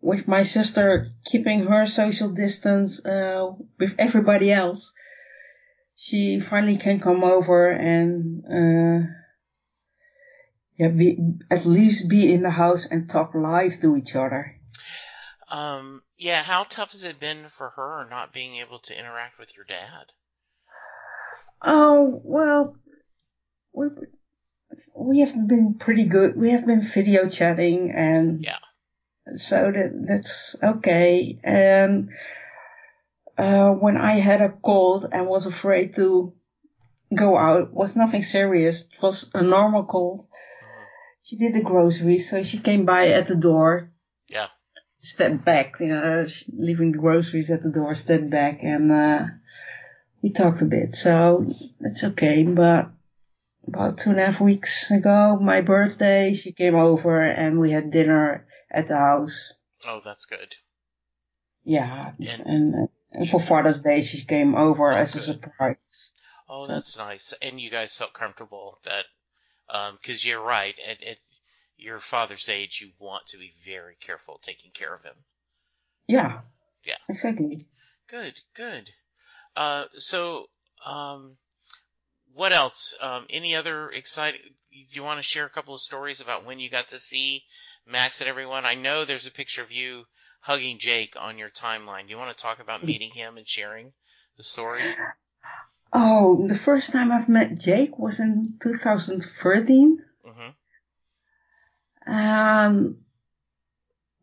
With 0.00 0.26
my 0.26 0.42
sister 0.42 1.12
keeping 1.24 1.66
her 1.66 1.86
social 1.86 2.30
distance 2.30 3.04
uh, 3.06 3.52
with 3.78 3.94
everybody 3.96 4.50
else, 4.50 4.92
she 5.94 6.40
finally 6.40 6.76
can 6.76 6.98
come 6.98 7.22
over 7.22 7.70
and 7.70 8.42
uh, 8.46 9.06
yeah, 10.76 10.88
be, 10.88 11.18
at 11.48 11.64
least 11.66 12.08
be 12.08 12.32
in 12.32 12.42
the 12.42 12.50
house 12.50 12.86
and 12.86 13.08
talk 13.08 13.36
live 13.36 13.80
to 13.80 13.96
each 13.96 14.16
other. 14.16 14.56
Um, 15.48 16.02
yeah, 16.18 16.42
how 16.42 16.64
tough 16.64 16.90
has 16.92 17.04
it 17.04 17.20
been 17.20 17.46
for 17.46 17.70
her 17.76 18.08
not 18.10 18.32
being 18.32 18.56
able 18.56 18.80
to 18.80 18.98
interact 18.98 19.38
with 19.38 19.54
your 19.54 19.66
dad? 19.66 20.06
Oh 21.62 22.20
well, 22.24 22.74
we 23.72 23.86
we 24.94 25.20
have 25.20 25.34
been 25.46 25.74
pretty 25.74 26.04
good. 26.04 26.36
We 26.36 26.50
have 26.50 26.66
been 26.66 26.82
video 26.82 27.28
chatting 27.28 27.92
and 27.94 28.44
yeah. 28.44 28.58
So 29.36 29.70
that 29.72 30.06
that's 30.06 30.56
okay. 30.62 31.38
And 31.44 32.10
uh, 33.38 33.70
when 33.70 33.96
I 33.96 34.12
had 34.12 34.40
a 34.40 34.48
cold 34.48 35.06
and 35.10 35.26
was 35.26 35.46
afraid 35.46 35.94
to 35.96 36.32
go 37.14 37.36
out, 37.36 37.72
was 37.72 37.96
nothing 37.96 38.22
serious. 38.22 38.82
It 38.82 39.02
was 39.02 39.30
a 39.34 39.42
normal 39.42 39.84
cold. 39.84 40.20
Mm-hmm. 40.20 40.84
She 41.22 41.36
did 41.36 41.54
the 41.54 41.62
groceries, 41.62 42.28
so 42.28 42.42
she 42.42 42.58
came 42.58 42.84
by 42.84 43.08
at 43.08 43.26
the 43.26 43.36
door. 43.36 43.88
Yeah. 44.28 44.48
Stepped 44.98 45.44
back, 45.44 45.76
you 45.80 45.88
know, 45.88 46.26
leaving 46.52 46.92
the 46.92 46.98
groceries 46.98 47.50
at 47.50 47.62
the 47.62 47.70
door, 47.70 47.94
stepped 47.94 48.28
back, 48.30 48.62
and 48.62 48.92
uh, 48.92 49.24
we 50.22 50.30
talked 50.30 50.60
a 50.60 50.66
bit. 50.66 50.94
So 50.94 51.46
that's 51.80 52.04
okay, 52.04 52.42
but 52.42 52.90
about 53.66 53.98
two 53.98 54.10
and 54.10 54.20
a 54.20 54.26
half 54.26 54.40
weeks 54.40 54.90
ago, 54.90 55.38
my 55.40 55.60
birthday, 55.60 56.34
she 56.34 56.52
came 56.52 56.74
over 56.74 57.20
and 57.22 57.60
we 57.60 57.70
had 57.70 57.90
dinner 57.90 58.46
at 58.70 58.88
the 58.88 58.96
house. 58.96 59.52
Oh, 59.86 60.00
that's 60.04 60.24
good. 60.24 60.56
Yeah, 61.64 62.12
and, 62.18 62.40
and, 62.46 62.88
and 63.12 63.30
for 63.30 63.40
Father's 63.40 63.82
Day, 63.82 64.02
she 64.02 64.24
came 64.24 64.54
over 64.54 64.92
oh, 64.92 64.96
as 64.96 65.12
good. 65.12 65.20
a 65.20 65.24
surprise. 65.24 66.10
Oh, 66.48 66.66
that's 66.66 66.94
so, 66.94 67.02
nice. 67.02 67.34
And 67.40 67.60
you 67.60 67.70
guys 67.70 67.94
felt 67.94 68.12
comfortable 68.12 68.78
that, 68.84 69.04
because 69.66 70.24
um, 70.24 70.28
you're 70.28 70.42
right, 70.42 70.74
at, 70.88 71.02
at 71.02 71.18
your 71.76 71.98
father's 71.98 72.48
age, 72.48 72.80
you 72.80 72.90
want 72.98 73.26
to 73.28 73.38
be 73.38 73.52
very 73.64 73.96
careful 74.00 74.40
taking 74.42 74.70
care 74.72 74.94
of 74.94 75.02
him. 75.02 75.14
Yeah. 76.06 76.40
Yeah. 76.84 76.96
Exactly. 77.08 77.66
Good, 78.08 78.40
good. 78.54 78.90
Uh, 79.54 79.84
so, 79.94 80.46
um, 80.84 81.36
what 82.34 82.52
else? 82.52 82.96
Um, 83.00 83.26
any 83.30 83.56
other 83.56 83.90
exciting? 83.90 84.40
Do 84.70 84.96
you 84.96 85.02
want 85.02 85.18
to 85.18 85.22
share 85.22 85.46
a 85.46 85.50
couple 85.50 85.74
of 85.74 85.80
stories 85.80 86.20
about 86.20 86.44
when 86.44 86.60
you 86.60 86.70
got 86.70 86.88
to 86.88 86.98
see 86.98 87.44
Max 87.86 88.20
and 88.20 88.28
everyone? 88.28 88.64
I 88.64 88.74
know 88.74 89.04
there's 89.04 89.26
a 89.26 89.32
picture 89.32 89.62
of 89.62 89.72
you 89.72 90.04
hugging 90.40 90.78
Jake 90.78 91.14
on 91.18 91.38
your 91.38 91.50
timeline. 91.50 92.04
Do 92.04 92.10
you 92.10 92.18
want 92.18 92.36
to 92.36 92.42
talk 92.42 92.60
about 92.60 92.84
meeting 92.84 93.10
him 93.10 93.36
and 93.36 93.46
sharing 93.46 93.92
the 94.36 94.42
story? 94.42 94.94
Oh, 95.92 96.46
the 96.46 96.54
first 96.54 96.92
time 96.92 97.10
I've 97.10 97.28
met 97.28 97.58
Jake 97.58 97.98
was 97.98 98.20
in 98.20 98.54
2013. 98.62 99.98
Mm-hmm. 100.26 100.50
Um, 102.12 102.98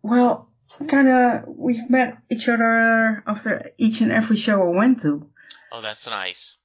well, 0.01 0.49
kind 0.87 1.07
of, 1.09 1.43
we've 1.47 1.89
met 1.89 2.17
each 2.29 2.47
other 2.47 3.23
after 3.27 3.71
each 3.77 4.01
and 4.01 4.11
every 4.11 4.37
show 4.37 4.61
I 4.61 4.75
went 4.75 5.01
to. 5.01 5.29
Oh, 5.71 5.81
that's 5.81 6.07
nice. 6.07 6.57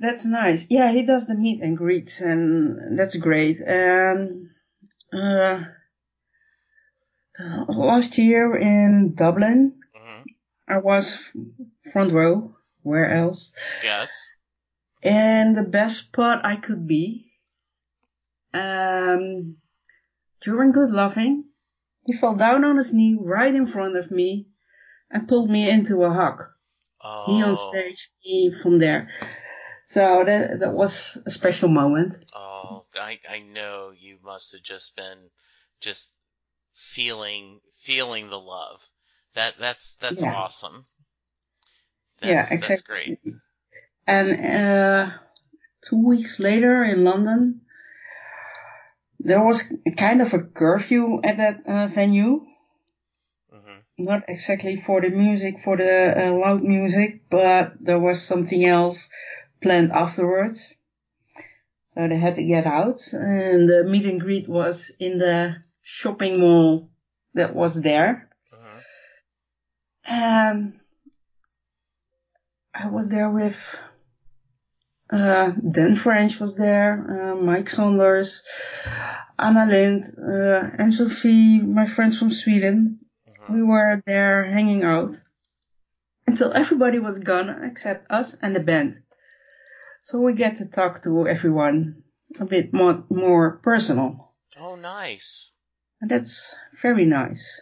That's 0.00 0.24
nice. 0.24 0.66
Yeah, 0.68 0.92
he 0.92 1.02
does 1.04 1.26
the 1.26 1.34
meet 1.34 1.62
and 1.62 1.76
greets, 1.76 2.20
and 2.20 2.98
that's 2.98 3.16
great. 3.16 3.60
And 3.60 4.50
uh, 5.12 5.64
last 7.68 8.16
year 8.18 8.56
in 8.56 9.14
Dublin, 9.14 9.74
mm-hmm. 9.96 10.22
I 10.68 10.78
was 10.78 11.18
front 11.92 12.12
row. 12.12 12.54
Where 12.82 13.12
else? 13.12 13.52
Yes. 13.82 14.28
And 15.02 15.54
the 15.54 15.62
best 15.62 15.96
spot 16.06 16.40
I 16.44 16.56
could 16.56 16.86
be. 16.86 17.32
Um, 18.54 19.56
during 20.40 20.72
Good 20.72 20.90
Loving, 20.90 21.44
he 22.06 22.14
fell 22.14 22.34
down 22.34 22.64
on 22.64 22.76
his 22.76 22.92
knee 22.92 23.18
right 23.20 23.54
in 23.54 23.66
front 23.66 23.96
of 23.96 24.10
me 24.10 24.46
and 25.10 25.28
pulled 25.28 25.50
me 25.50 25.68
into 25.68 26.02
a 26.04 26.10
hug. 26.10 26.44
Oh. 27.02 27.24
He 27.26 27.42
on 27.42 27.50
oh. 27.50 27.70
stage, 27.70 28.10
me 28.24 28.52
from 28.62 28.78
there. 28.78 29.10
So 29.88 30.22
that 30.22 30.60
that 30.60 30.74
was 30.74 31.16
a 31.24 31.30
special 31.30 31.70
moment. 31.70 32.30
Oh, 32.36 32.84
I 32.94 33.20
I 33.26 33.38
know 33.38 33.90
you 33.98 34.18
must 34.22 34.52
have 34.52 34.62
just 34.62 34.94
been 34.96 35.30
just 35.80 36.12
feeling 36.74 37.60
feeling 37.72 38.28
the 38.28 38.38
love. 38.38 38.86
That 39.32 39.54
that's 39.58 39.94
that's 39.94 40.20
yeah. 40.20 40.34
awesome. 40.34 40.84
That's, 42.20 42.50
yeah, 42.50 42.56
exactly. 42.56 42.68
That's 42.68 42.82
great. 42.82 43.18
And 44.06 44.28
uh, 44.44 45.10
two 45.80 46.04
weeks 46.06 46.38
later 46.38 46.84
in 46.84 47.04
London, 47.04 47.62
there 49.20 49.42
was 49.42 49.72
kind 49.96 50.20
of 50.20 50.34
a 50.34 50.42
curfew 50.42 51.22
at 51.24 51.38
that 51.38 51.66
uh, 51.66 51.86
venue. 51.86 52.44
Mm-hmm. 53.54 54.04
Not 54.04 54.24
exactly 54.28 54.76
for 54.76 55.00
the 55.00 55.08
music, 55.08 55.60
for 55.60 55.78
the 55.78 56.26
uh, 56.26 56.32
loud 56.32 56.62
music, 56.62 57.22
but 57.30 57.72
there 57.80 57.98
was 57.98 58.20
something 58.20 58.66
else 58.66 59.08
planned 59.60 59.92
afterwards. 59.92 60.72
So 61.86 62.06
they 62.06 62.18
had 62.18 62.36
to 62.36 62.44
get 62.44 62.66
out, 62.66 63.00
and 63.12 63.68
the 63.68 63.84
meet 63.84 64.06
and 64.06 64.20
greet 64.20 64.48
was 64.48 64.92
in 65.00 65.18
the 65.18 65.56
shopping 65.82 66.40
mall 66.40 66.90
that 67.34 67.54
was 67.54 67.80
there. 67.80 68.28
Uh-huh. 68.52 68.80
And 70.04 70.80
I 72.74 72.88
was 72.88 73.08
there 73.08 73.30
with 73.30 73.58
uh, 75.10 75.52
Dan 75.70 75.96
French 75.96 76.38
was 76.38 76.54
there, 76.54 77.32
uh, 77.32 77.42
Mike 77.42 77.70
Saunders, 77.70 78.42
Anna 79.38 79.66
Lind, 79.66 80.04
uh, 80.18 80.70
and 80.78 80.92
Sophie, 80.92 81.58
my 81.58 81.86
friends 81.86 82.18
from 82.18 82.30
Sweden. 82.30 83.00
Uh-huh. 83.26 83.54
We 83.54 83.62
were 83.62 84.02
there 84.06 84.44
hanging 84.44 84.84
out 84.84 85.12
until 86.26 86.52
everybody 86.52 86.98
was 86.98 87.18
gone 87.18 87.64
except 87.64 88.10
us 88.10 88.36
and 88.42 88.54
the 88.54 88.60
band. 88.60 88.98
So 90.10 90.20
we 90.20 90.32
get 90.32 90.56
to 90.56 90.64
talk 90.64 91.02
to 91.02 91.28
everyone 91.28 92.02
a 92.40 92.46
bit 92.46 92.72
more, 92.72 93.04
more 93.10 93.58
personal. 93.62 94.32
Oh, 94.58 94.74
nice. 94.74 95.52
And 96.00 96.10
that's 96.10 96.54
very 96.80 97.04
nice. 97.04 97.60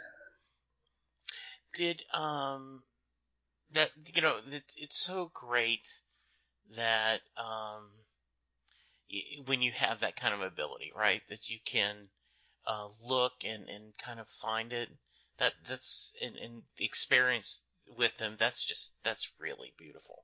Did, 1.75 2.05
um, 2.15 2.85
that, 3.73 3.91
you 4.15 4.23
know, 4.23 4.37
it's 4.77 4.97
so 4.97 5.29
great 5.35 5.89
that, 6.77 7.21
um, 7.37 7.91
when 9.47 9.61
you 9.61 9.73
have 9.73 9.99
that 9.99 10.15
kind 10.15 10.33
of 10.33 10.41
ability, 10.41 10.93
right? 10.97 11.23
That 11.29 11.51
you 11.51 11.59
can, 11.65 11.97
uh, 12.65 12.87
look 13.05 13.33
and, 13.45 13.69
and 13.69 13.93
kind 13.99 14.21
of 14.21 14.29
find 14.29 14.73
it. 14.73 14.89
That, 15.39 15.55
that's, 15.69 16.15
and, 16.23 16.37
and 16.37 16.63
experience 16.79 17.65
with 17.99 18.17
them, 18.19 18.37
that's 18.39 18.65
just, 18.65 18.95
that's 19.03 19.33
really 19.41 19.75
beautiful. 19.77 20.23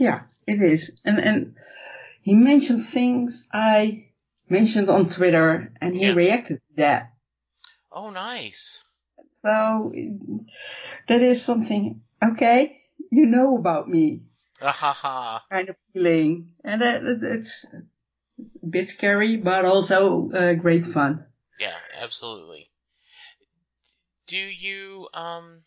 Yeah, 0.00 0.22
it 0.46 0.62
is. 0.62 0.98
And, 1.04 1.18
and 1.20 1.54
he 2.22 2.34
mentioned 2.34 2.86
things 2.86 3.46
I 3.52 4.06
mentioned 4.48 4.88
on 4.88 5.10
Twitter 5.10 5.74
and 5.78 5.94
he 5.94 6.06
yeah. 6.06 6.14
reacted 6.14 6.56
to 6.56 6.76
that. 6.76 7.12
Oh, 7.92 8.08
nice. 8.08 8.82
So 9.44 9.92
that 11.06 11.20
is 11.20 11.44
something, 11.44 12.00
okay, 12.24 12.80
you 13.10 13.26
know 13.26 13.58
about 13.58 13.88
me. 13.90 14.22
kind 15.50 15.68
of 15.68 15.76
feeling. 15.92 16.52
And 16.64 16.80
that, 16.80 17.02
it's 17.04 17.66
a 17.70 18.66
bit 18.66 18.88
scary, 18.88 19.36
but 19.36 19.66
also 19.66 20.30
uh, 20.30 20.54
great 20.54 20.86
fun. 20.86 21.26
Yeah, 21.58 21.76
absolutely. 22.00 22.70
Do 24.28 24.38
you, 24.38 25.08
um, 25.12 25.64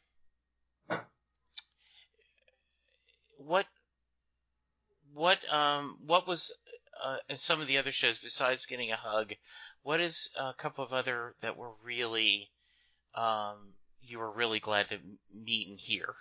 what 3.38 3.68
what 5.14 5.40
um 5.52 5.98
what 6.06 6.28
was 6.28 6.54
uh, 7.04 7.18
some 7.36 7.62
of 7.62 7.68
the 7.68 7.78
other 7.78 7.92
shows 7.92 8.20
besides 8.20 8.66
getting 8.66 8.92
a 8.92 8.96
hug? 8.96 9.34
What 9.82 10.00
is 10.00 10.30
a 10.40 10.54
couple 10.54 10.84
of 10.84 10.94
other 10.94 11.36
that 11.42 11.58
were 11.58 11.72
really 11.84 12.50
um 13.16 13.74
you 14.02 14.20
were 14.20 14.32
really 14.32 14.60
glad 14.60 14.90
to 14.90 15.00
meet 15.34 15.68
and 15.68 15.80
hear? 15.80 16.16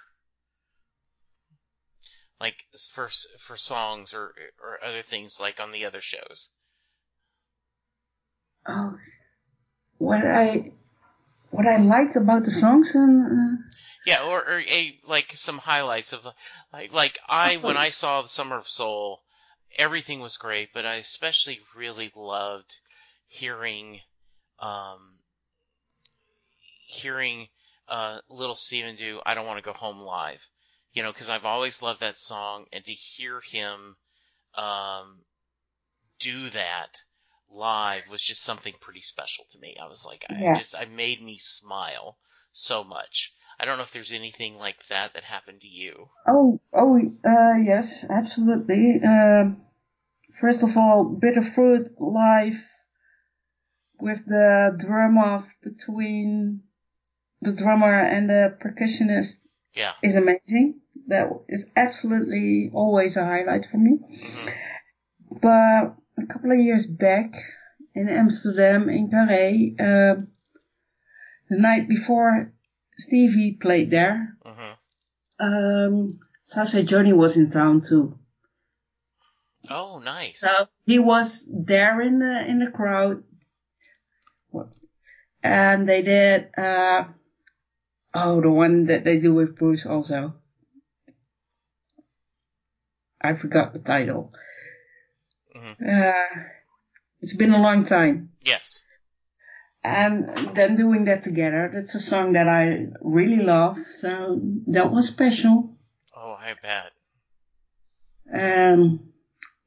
Like 2.40 2.64
for 2.90 3.09
for 3.38 3.57
songs 3.57 4.14
or 4.14 4.35
or 4.61 4.78
other 4.85 5.02
things 5.02 5.38
like 5.40 5.61
on 5.61 5.72
the 5.72 5.85
other 5.85 6.00
shows. 6.00 6.50
Oh, 8.66 8.98
what 9.98 10.24
I 10.24 10.72
what 11.50 11.66
I 11.66 11.76
liked 11.76 12.16
about 12.16 12.44
the 12.44 12.50
songs 12.50 12.94
and. 12.94 13.26
Uh... 13.26 13.62
Yeah, 14.04 14.24
or, 14.24 14.40
or 14.40 14.60
a 14.60 14.98
like 15.06 15.32
some 15.32 15.58
highlights 15.58 16.12
of 16.12 16.26
like 16.72 16.92
like 16.92 17.18
I 17.28 17.56
when 17.56 17.76
I 17.76 17.90
saw 17.90 18.22
the 18.22 18.28
Summer 18.28 18.56
of 18.56 18.68
Soul, 18.68 19.22
everything 19.76 20.20
was 20.20 20.36
great, 20.36 20.72
but 20.72 20.86
I 20.86 20.96
especially 20.96 21.60
really 21.74 22.10
loved 22.14 22.80
hearing 23.28 24.00
um 24.58 25.18
hearing 26.86 27.48
uh 27.88 28.20
little 28.28 28.56
Steven 28.56 28.96
do 28.96 29.20
I 29.24 29.34
don't 29.34 29.46
want 29.46 29.58
to 29.58 29.70
go 29.70 29.72
home 29.72 30.00
live. 30.00 30.48
You 30.92 31.02
know, 31.02 31.12
cuz 31.12 31.30
I've 31.30 31.46
always 31.46 31.80
loved 31.80 32.00
that 32.00 32.18
song 32.18 32.66
and 32.72 32.84
to 32.84 32.92
hear 32.92 33.40
him 33.40 33.96
um 34.54 35.24
do 36.18 36.50
that 36.50 36.96
live 37.48 38.08
was 38.08 38.22
just 38.22 38.42
something 38.42 38.74
pretty 38.80 39.00
special 39.00 39.44
to 39.50 39.58
me. 39.58 39.76
I 39.80 39.86
was 39.86 40.04
like 40.04 40.24
yeah. 40.30 40.52
I 40.52 40.58
just 40.58 40.74
I 40.74 40.86
made 40.86 41.22
me 41.22 41.38
smile 41.38 42.18
so 42.52 42.84
much. 42.84 43.32
I 43.62 43.64
don't 43.64 43.77
know 43.77 43.85
if 43.85 43.92
there's 43.92 44.11
anything 44.11 44.59
like 44.59 44.85
that 44.88 45.12
that 45.12 45.22
happened 45.22 45.61
to 45.61 45.68
you. 45.68 46.09
Oh, 46.27 46.61
oh, 46.72 46.98
uh, 47.25 47.55
yes, 47.62 48.05
absolutely. 48.11 49.01
Uh, 49.07 49.51
first 50.40 50.64
of 50.64 50.77
all, 50.77 51.05
Bitter 51.05 51.42
Fruit 51.42 51.92
live 52.01 52.61
with 54.01 54.27
the 54.27 54.77
drum 54.77 55.16
off 55.16 55.46
between 55.62 56.62
the 57.40 57.53
drummer 57.53 58.01
and 58.01 58.29
the 58.29 58.59
percussionist 58.61 59.37
yeah. 59.77 59.92
is 60.03 60.16
amazing. 60.16 60.81
That 61.07 61.29
is 61.48 61.70
absolutely 61.77 62.72
always 62.75 63.16
a 63.16 63.25
highlight 63.25 63.66
for 63.66 63.77
me. 63.77 63.92
Mm-hmm. 63.92 64.48
But 65.40 65.94
a 66.20 66.27
couple 66.27 66.51
of 66.51 66.59
years 66.59 66.85
back 66.85 67.33
in 67.94 68.09
Amsterdam, 68.09 68.88
in 68.88 69.09
Carré, 69.09 69.81
uh, 69.81 70.20
the 71.48 71.59
night 71.59 71.88
before 71.88 72.51
Stevie 72.98 73.59
played 73.61 73.90
there. 73.90 74.37
Uh-huh. 74.44 74.74
Um, 75.40 76.20
Southside 76.44 76.87
Johnny 76.87 77.12
was 77.12 77.37
in 77.37 77.50
town 77.50 77.81
too. 77.81 78.18
Oh, 79.70 80.00
nice. 80.00 80.40
So 80.40 80.68
he 80.87 80.98
was 80.98 81.48
there 81.52 82.00
in 82.00 82.18
the 82.18 82.44
in 82.46 82.59
the 82.59 82.70
crowd, 82.70 83.22
and 85.42 85.88
they 85.88 86.02
did. 86.02 86.50
Uh, 86.57 87.05
oh, 88.14 88.40
the 88.40 88.50
one 88.50 88.87
that 88.87 89.05
they 89.05 89.18
do 89.18 89.33
with 89.35 89.57
Bruce 89.57 89.87
also. 89.87 90.35
I 93.20 93.35
forgot 93.35 93.72
the 93.72 93.78
title. 93.78 94.31
Mm-hmm. 95.57 95.88
Uh, 95.88 96.42
it's 97.20 97.37
been 97.37 97.55
a 97.55 97.62
long 97.62 97.87
time. 97.87 98.31
Yes 98.44 98.85
and 99.85 100.55
then 100.55 100.77
doing 100.77 101.07
that 101.07 101.23
together, 101.23 101.71
that's 101.75 101.95
a 101.95 102.01
song 102.01 102.35
that 102.35 102.49
I 102.49 102.87
really 103.01 103.42
love. 103.42 103.79
So 103.90 104.40
that 104.68 104.92
was 104.92 105.09
special. 105.09 105.77
Oh, 106.16 106.33
I 106.33 106.55
bet. 106.62 106.92
Um, 108.33 109.12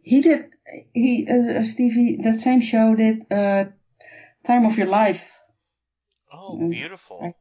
he 0.02 0.22
did, 0.22 0.46
he, 0.94 1.28
uh, 1.30 1.64
Stevie, 1.64 2.20
that 2.24 2.40
same 2.40 2.62
show 2.62 2.96
did, 2.96 3.32
uh, 3.32 3.66
Time 4.46 4.66
of 4.66 4.78
Your 4.78 4.88
Life. 4.88 5.24
Oh, 6.32 6.70
beautiful. 6.70 7.34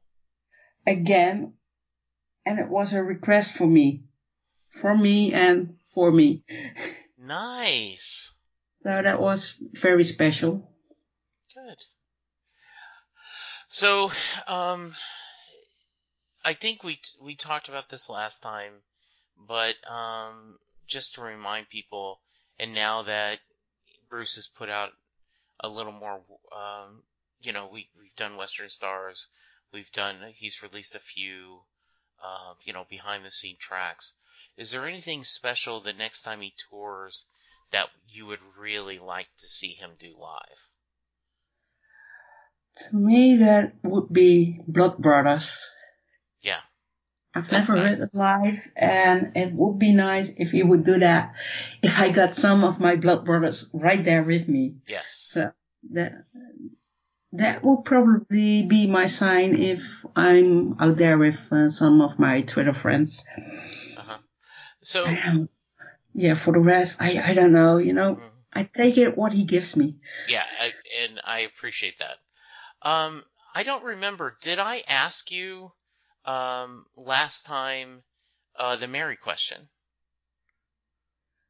again, 0.86 1.54
and 2.46 2.58
it 2.58 2.68
was 2.68 2.92
a 2.92 3.02
request 3.02 3.54
for 3.54 3.66
me. 3.66 4.04
For 4.70 4.94
me 4.94 5.32
and 5.32 5.76
for 5.94 6.10
me. 6.10 6.44
Nice. 7.18 8.32
So 8.82 8.90
that 9.02 9.20
was 9.20 9.56
very 9.72 10.04
special. 10.04 10.70
Good. 11.54 11.78
So, 13.74 14.12
um, 14.46 14.94
I 16.44 16.54
think 16.54 16.84
we 16.84 17.00
we 17.20 17.34
talked 17.34 17.68
about 17.68 17.88
this 17.88 18.08
last 18.08 18.40
time, 18.40 18.84
but 19.36 19.74
um, 19.90 20.60
just 20.86 21.16
to 21.16 21.22
remind 21.22 21.68
people, 21.70 22.20
and 22.56 22.72
now 22.72 23.02
that 23.02 23.40
Bruce 24.08 24.36
has 24.36 24.46
put 24.46 24.68
out 24.68 24.92
a 25.58 25.68
little 25.68 25.90
more, 25.90 26.22
um, 26.56 27.02
you 27.40 27.52
know, 27.52 27.66
we 27.66 27.90
we've 27.98 28.14
done 28.14 28.36
Western 28.36 28.68
Stars, 28.68 29.26
we've 29.72 29.90
done 29.90 30.22
he's 30.32 30.62
released 30.62 30.94
a 30.94 31.00
few, 31.00 31.64
uh, 32.22 32.54
you 32.62 32.72
know, 32.72 32.84
behind 32.88 33.24
the 33.24 33.32
scene 33.32 33.56
tracks. 33.58 34.12
Is 34.56 34.70
there 34.70 34.86
anything 34.86 35.24
special 35.24 35.80
the 35.80 35.92
next 35.92 36.22
time 36.22 36.42
he 36.42 36.54
tours 36.70 37.26
that 37.72 37.90
you 38.06 38.26
would 38.26 38.56
really 38.56 39.00
like 39.00 39.34
to 39.38 39.48
see 39.48 39.74
him 39.74 39.96
do 39.98 40.16
live? 40.16 40.70
To 42.76 42.96
me, 42.96 43.36
that 43.36 43.74
would 43.82 44.12
be 44.12 44.60
Blood 44.66 44.98
Brothers. 44.98 45.70
Yeah. 46.40 46.60
I've 47.34 47.50
never 47.50 47.74
nice. 47.74 47.98
heard 47.98 48.08
it 48.08 48.14
live, 48.14 48.58
and 48.76 49.32
it 49.36 49.52
would 49.52 49.78
be 49.78 49.92
nice 49.92 50.30
if 50.36 50.52
he 50.52 50.62
would 50.62 50.84
do 50.84 50.98
that. 51.00 51.34
If 51.82 51.98
I 51.98 52.10
got 52.10 52.36
some 52.36 52.62
of 52.62 52.78
my 52.78 52.96
Blood 52.96 53.24
Brothers 53.24 53.66
right 53.72 54.02
there 54.04 54.22
with 54.22 54.48
me. 54.48 54.76
Yes. 54.86 55.30
So 55.32 55.52
that 55.92 56.24
that 57.32 57.64
will 57.64 57.78
probably 57.78 58.62
be 58.62 58.86
my 58.86 59.06
sign 59.06 59.60
if 59.60 59.82
I'm 60.14 60.80
out 60.80 60.96
there 60.96 61.18
with 61.18 61.52
uh, 61.52 61.70
some 61.70 62.00
of 62.00 62.18
my 62.20 62.42
Twitter 62.42 62.74
friends. 62.74 63.24
Uh-huh. 63.96 64.18
So. 64.82 65.06
Um, 65.06 65.48
yeah, 66.14 66.34
for 66.34 66.52
the 66.52 66.60
rest, 66.60 66.98
I 67.00 67.20
I 67.20 67.34
don't 67.34 67.52
know. 67.52 67.78
You 67.78 67.92
know, 67.92 68.14
mm-hmm. 68.14 68.26
I 68.52 68.64
take 68.64 68.96
it 68.98 69.18
what 69.18 69.32
he 69.32 69.44
gives 69.44 69.76
me. 69.76 69.96
Yeah, 70.28 70.44
I, 70.60 70.72
and 71.02 71.20
I 71.24 71.40
appreciate 71.40 71.98
that. 71.98 72.18
Um, 72.84 73.24
I 73.54 73.62
don't 73.62 73.84
remember. 73.84 74.36
Did 74.42 74.58
I 74.58 74.82
ask 74.86 75.30
you 75.30 75.72
um, 76.24 76.86
last 76.96 77.46
time 77.46 78.02
uh, 78.56 78.76
the 78.76 78.88
Mary 78.88 79.16
question? 79.16 79.68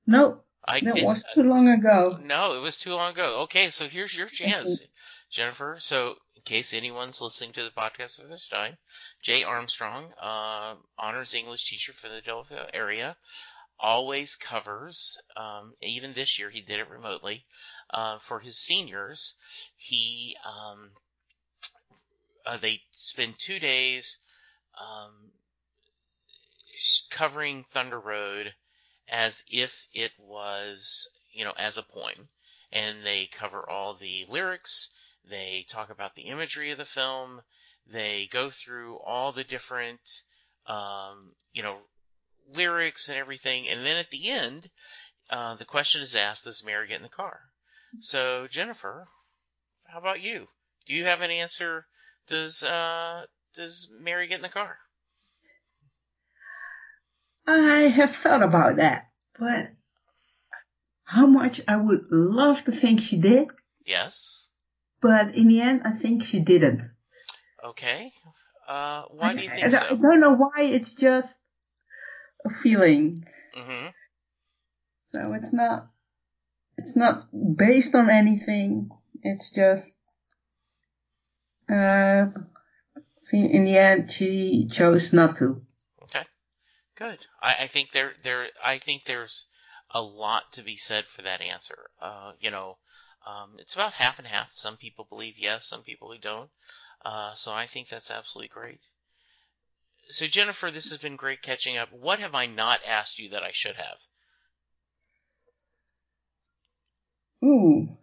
No. 0.06 0.40
I 0.66 0.80
that 0.80 0.94
did, 0.94 1.04
was 1.04 1.24
too 1.34 1.42
long 1.42 1.68
ago. 1.68 2.18
No, 2.22 2.54
it 2.54 2.60
was 2.60 2.78
too 2.78 2.94
long 2.94 3.12
ago. 3.12 3.40
Okay, 3.42 3.68
so 3.68 3.86
here's 3.86 4.16
your 4.16 4.28
chance, 4.28 4.82
Jennifer. 5.30 5.76
So, 5.78 6.16
in 6.36 6.42
case 6.42 6.72
anyone's 6.72 7.20
listening 7.20 7.52
to 7.52 7.64
the 7.64 7.70
podcast 7.70 8.20
for 8.20 8.26
this 8.26 8.48
time, 8.48 8.78
Jay 9.22 9.44
Armstrong, 9.44 10.10
uh, 10.18 10.76
honors 10.98 11.34
English 11.34 11.68
teacher 11.68 11.92
for 11.92 12.08
the 12.08 12.22
Philadelphia 12.22 12.70
area, 12.72 13.16
always 13.78 14.36
covers. 14.36 15.18
Um, 15.36 15.74
even 15.82 16.14
this 16.14 16.38
year, 16.38 16.48
he 16.48 16.62
did 16.62 16.80
it 16.80 16.88
remotely 16.88 17.44
uh, 17.90 18.18
for 18.18 18.40
his 18.40 18.56
seniors. 18.56 19.36
He 19.76 20.34
um, 20.46 20.92
uh, 22.46 22.56
they 22.56 22.82
spend 22.90 23.38
two 23.38 23.58
days 23.58 24.18
um, 24.80 25.12
covering 27.10 27.64
Thunder 27.72 27.98
Road 27.98 28.52
as 29.08 29.44
if 29.50 29.86
it 29.92 30.12
was, 30.18 31.08
you 31.32 31.44
know, 31.44 31.54
as 31.56 31.76
a 31.76 31.82
poem. 31.82 32.28
And 32.72 33.04
they 33.04 33.26
cover 33.26 33.68
all 33.68 33.94
the 33.94 34.26
lyrics, 34.28 34.92
they 35.30 35.64
talk 35.68 35.90
about 35.90 36.16
the 36.16 36.22
imagery 36.22 36.72
of 36.72 36.78
the 36.78 36.84
film, 36.84 37.40
they 37.86 38.28
go 38.32 38.50
through 38.50 38.98
all 38.98 39.32
the 39.32 39.44
different, 39.44 40.22
um, 40.66 41.30
you 41.52 41.62
know, 41.62 41.76
lyrics 42.52 43.08
and 43.08 43.16
everything. 43.16 43.68
And 43.68 43.86
then 43.86 43.96
at 43.96 44.10
the 44.10 44.30
end, 44.30 44.68
uh, 45.30 45.54
the 45.54 45.64
question 45.64 46.02
is 46.02 46.16
asked, 46.16 46.44
does 46.44 46.64
Mary 46.64 46.88
get 46.88 46.96
in 46.96 47.02
the 47.02 47.08
car? 47.08 47.40
So, 48.00 48.48
Jennifer, 48.48 49.06
how 49.86 49.98
about 49.98 50.20
you? 50.20 50.48
Do 50.86 50.94
you 50.94 51.04
have 51.04 51.20
an 51.20 51.30
answer? 51.30 51.86
Does, 52.28 52.62
uh, 52.62 53.26
does 53.54 53.90
Mary 54.00 54.26
get 54.26 54.36
in 54.36 54.42
the 54.42 54.48
car? 54.48 54.78
I 57.46 57.82
have 57.82 58.14
thought 58.16 58.42
about 58.42 58.76
that, 58.76 59.10
but 59.38 59.70
how 61.04 61.26
much 61.26 61.60
I 61.68 61.76
would 61.76 62.06
love 62.10 62.64
to 62.64 62.72
think 62.72 63.00
she 63.00 63.18
did. 63.18 63.48
Yes. 63.84 64.48
But 65.00 65.34
in 65.34 65.48
the 65.48 65.60
end, 65.60 65.82
I 65.84 65.92
think 65.92 66.24
she 66.24 66.40
didn't. 66.40 66.90
Okay. 67.62 68.10
Uh, 68.66 69.02
why 69.10 69.34
do 69.34 69.42
you 69.42 69.50
think 69.50 69.64
I, 69.64 69.68
so? 69.68 69.86
I 69.86 69.96
don't 69.96 70.20
know 70.20 70.34
why. 70.34 70.62
It's 70.62 70.94
just 70.94 71.38
a 72.44 72.50
feeling. 72.50 73.24
Mm-hmm. 73.56 73.88
So 75.12 75.34
it's 75.34 75.52
not. 75.52 75.88
It's 76.78 76.96
not 76.96 77.26
based 77.56 77.94
on 77.94 78.10
anything. 78.10 78.88
It's 79.22 79.50
just. 79.50 79.90
Uh, 81.68 82.26
in 83.32 83.64
the 83.64 83.78
end, 83.78 84.12
she 84.12 84.68
chose 84.70 85.12
not 85.12 85.36
to. 85.38 85.64
Okay, 86.02 86.24
good. 86.96 87.18
I, 87.42 87.56
I 87.60 87.66
think 87.66 87.92
there 87.92 88.12
there 88.22 88.48
I 88.62 88.78
think 88.78 89.04
there's 89.04 89.46
a 89.90 90.02
lot 90.02 90.52
to 90.52 90.62
be 90.62 90.76
said 90.76 91.06
for 91.06 91.22
that 91.22 91.40
answer. 91.40 91.90
Uh, 92.00 92.32
you 92.40 92.50
know, 92.50 92.78
um, 93.26 93.56
it's 93.58 93.74
about 93.74 93.92
half 93.94 94.18
and 94.18 94.28
half. 94.28 94.52
Some 94.52 94.76
people 94.76 95.06
believe 95.08 95.38
yes, 95.38 95.66
some 95.66 95.82
people 95.82 96.12
who 96.12 96.18
don't. 96.18 96.50
Uh, 97.04 97.32
so 97.34 97.52
I 97.52 97.66
think 97.66 97.88
that's 97.88 98.10
absolutely 98.10 98.48
great. 98.48 98.80
So 100.08 100.26
Jennifer, 100.26 100.70
this 100.70 100.90
has 100.90 100.98
been 100.98 101.16
great 101.16 101.42
catching 101.42 101.78
up. 101.78 101.92
What 101.92 102.18
have 102.18 102.34
I 102.34 102.46
not 102.46 102.80
asked 102.86 103.18
you 103.18 103.30
that 103.30 103.42
I 103.42 103.52
should 103.52 103.76
have? 103.76 103.98
Ooh. 107.42 107.96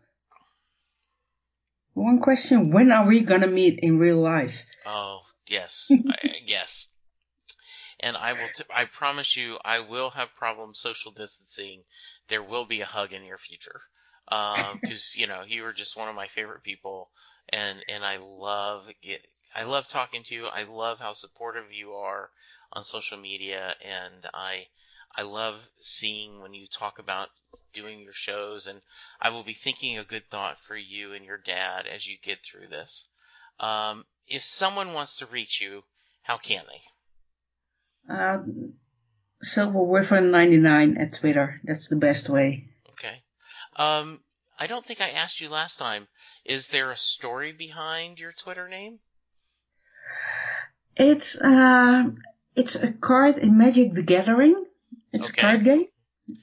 One 2.02 2.20
question: 2.20 2.72
When 2.72 2.92
are 2.92 3.06
we 3.06 3.22
gonna 3.22 3.48
meet 3.48 3.80
in 3.80 4.00
real 4.00 4.22
life? 4.22 4.66
Oh 4.86 5.22
yes, 5.48 5.92
I, 6.10 6.36
yes 6.44 6.90
and 8.02 8.18
I 8.18 8.34
will. 8.34 8.50
T- 8.50 8.64
I 8.76 8.86
promise 8.86 9.38
you, 9.38 9.58
I 9.64 9.80
will 9.80 10.10
have 10.10 10.36
problems 10.36 10.80
social 10.80 11.12
distancing. 11.12 11.84
There 12.28 12.44
will 12.44 12.66
be 12.66 12.82
a 12.82 12.86
hug 12.86 13.14
in 13.14 13.24
your 13.24 13.38
future, 13.38 13.82
because 14.26 15.16
um, 15.16 15.16
you 15.22 15.28
know 15.28 15.44
you 15.46 15.66
are 15.66 15.74
just 15.74 15.96
one 15.96 16.10
of 16.10 16.16
my 16.16 16.28
favorite 16.28 16.64
people, 16.64 17.12
and 17.50 17.84
and 17.88 18.04
I 18.04 18.18
love 18.18 18.90
it. 19.04 19.26
I 19.56 19.64
love 19.64 19.88
talking 19.88 20.24
to 20.24 20.34
you. 20.34 20.48
I 20.48 20.64
love 20.64 21.00
how 21.00 21.14
supportive 21.14 21.72
you 21.72 21.94
are 21.94 22.32
on 22.74 22.84
social 22.84 23.18
media, 23.18 23.76
and 23.84 24.26
I 24.34 24.66
I 25.15 25.24
love 25.24 25.69
seeing 25.80 26.41
when 26.41 26.54
you 26.54 26.67
talk 26.67 27.00
about 27.00 27.30
doing 27.74 28.00
your 28.00 28.13
shows, 28.13 28.67
and 28.67 28.82
I 29.19 29.30
will 29.30 29.43
be 29.43 29.54
thinking 29.54 29.97
a 29.97 30.04
good 30.04 30.30
thought 30.30 30.58
for 30.58 30.76
you 30.76 31.13
and 31.13 31.26
your 31.26 31.38
dad 31.38 31.88
as 31.88 32.08
you 32.08 32.17
get 32.21 32.39
through 32.43 32.67
this. 32.67 33.10
Um, 33.60 34.06
if 34.28 34.43
someone 34.43 34.93
wants 34.93 35.17
to 35.17 35.26
reach 35.26 35.62
you, 35.62 35.84
how 36.24 36.38
can 36.38 36.63
they? 36.67 38.13
Uh, 38.13 38.39
Silver 39.41 39.84
Wyvern 39.84 40.32
99 40.32 40.97
at 40.97 41.13
Twitter. 41.13 41.60
That's 41.63 41.88
the 41.89 41.95
best 41.95 42.30
way. 42.30 42.69
Okay. 42.91 43.21
Um, 43.76 44.19
I 44.60 44.67
don't 44.67 44.86
think 44.86 45.02
I 45.02 45.10
asked 45.10 45.41
you 45.41 45.50
last 45.50 45.78
time. 45.78 46.08
Is 46.45 46.67
there 46.67 46.91
a 46.91 46.97
story 46.97 47.52
behind 47.52 48.19
your 48.19 48.32
Twitter 48.32 48.69
name? 48.69 49.00
It's 50.95 51.36
uh, 51.36 52.12
it's 52.56 52.76
a 52.76 52.91
card 52.91 53.38
in 53.38 53.58
Magic 53.58 53.93
the 53.93 54.04
Gathering. 54.04 54.65
It's 55.13 55.30
okay. 55.30 55.41
a 55.41 55.43
card 55.43 55.63
game. 55.63 55.86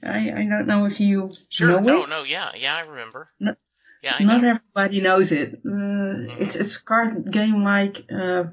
I, 0.03 0.31
I 0.31 0.45
don't 0.45 0.67
know 0.67 0.85
if 0.85 0.99
you 0.99 1.31
sure, 1.49 1.67
know 1.67 1.79
no, 1.79 2.03
it. 2.03 2.09
No, 2.09 2.17
no, 2.17 2.23
yeah, 2.23 2.51
yeah, 2.55 2.75
I 2.75 2.81
remember. 2.87 3.29
No, 3.39 3.55
yeah, 4.03 4.15
I 4.19 4.23
not 4.23 4.41
know. 4.41 4.49
everybody 4.49 5.01
knows 5.01 5.31
it. 5.31 5.61
Uh, 5.65 5.69
mm-hmm. 5.69 6.41
It's 6.41 6.55
it's 6.55 6.75
a 6.77 6.83
card 6.83 7.31
game 7.31 7.63
like 7.63 8.05
uh, 8.11 8.45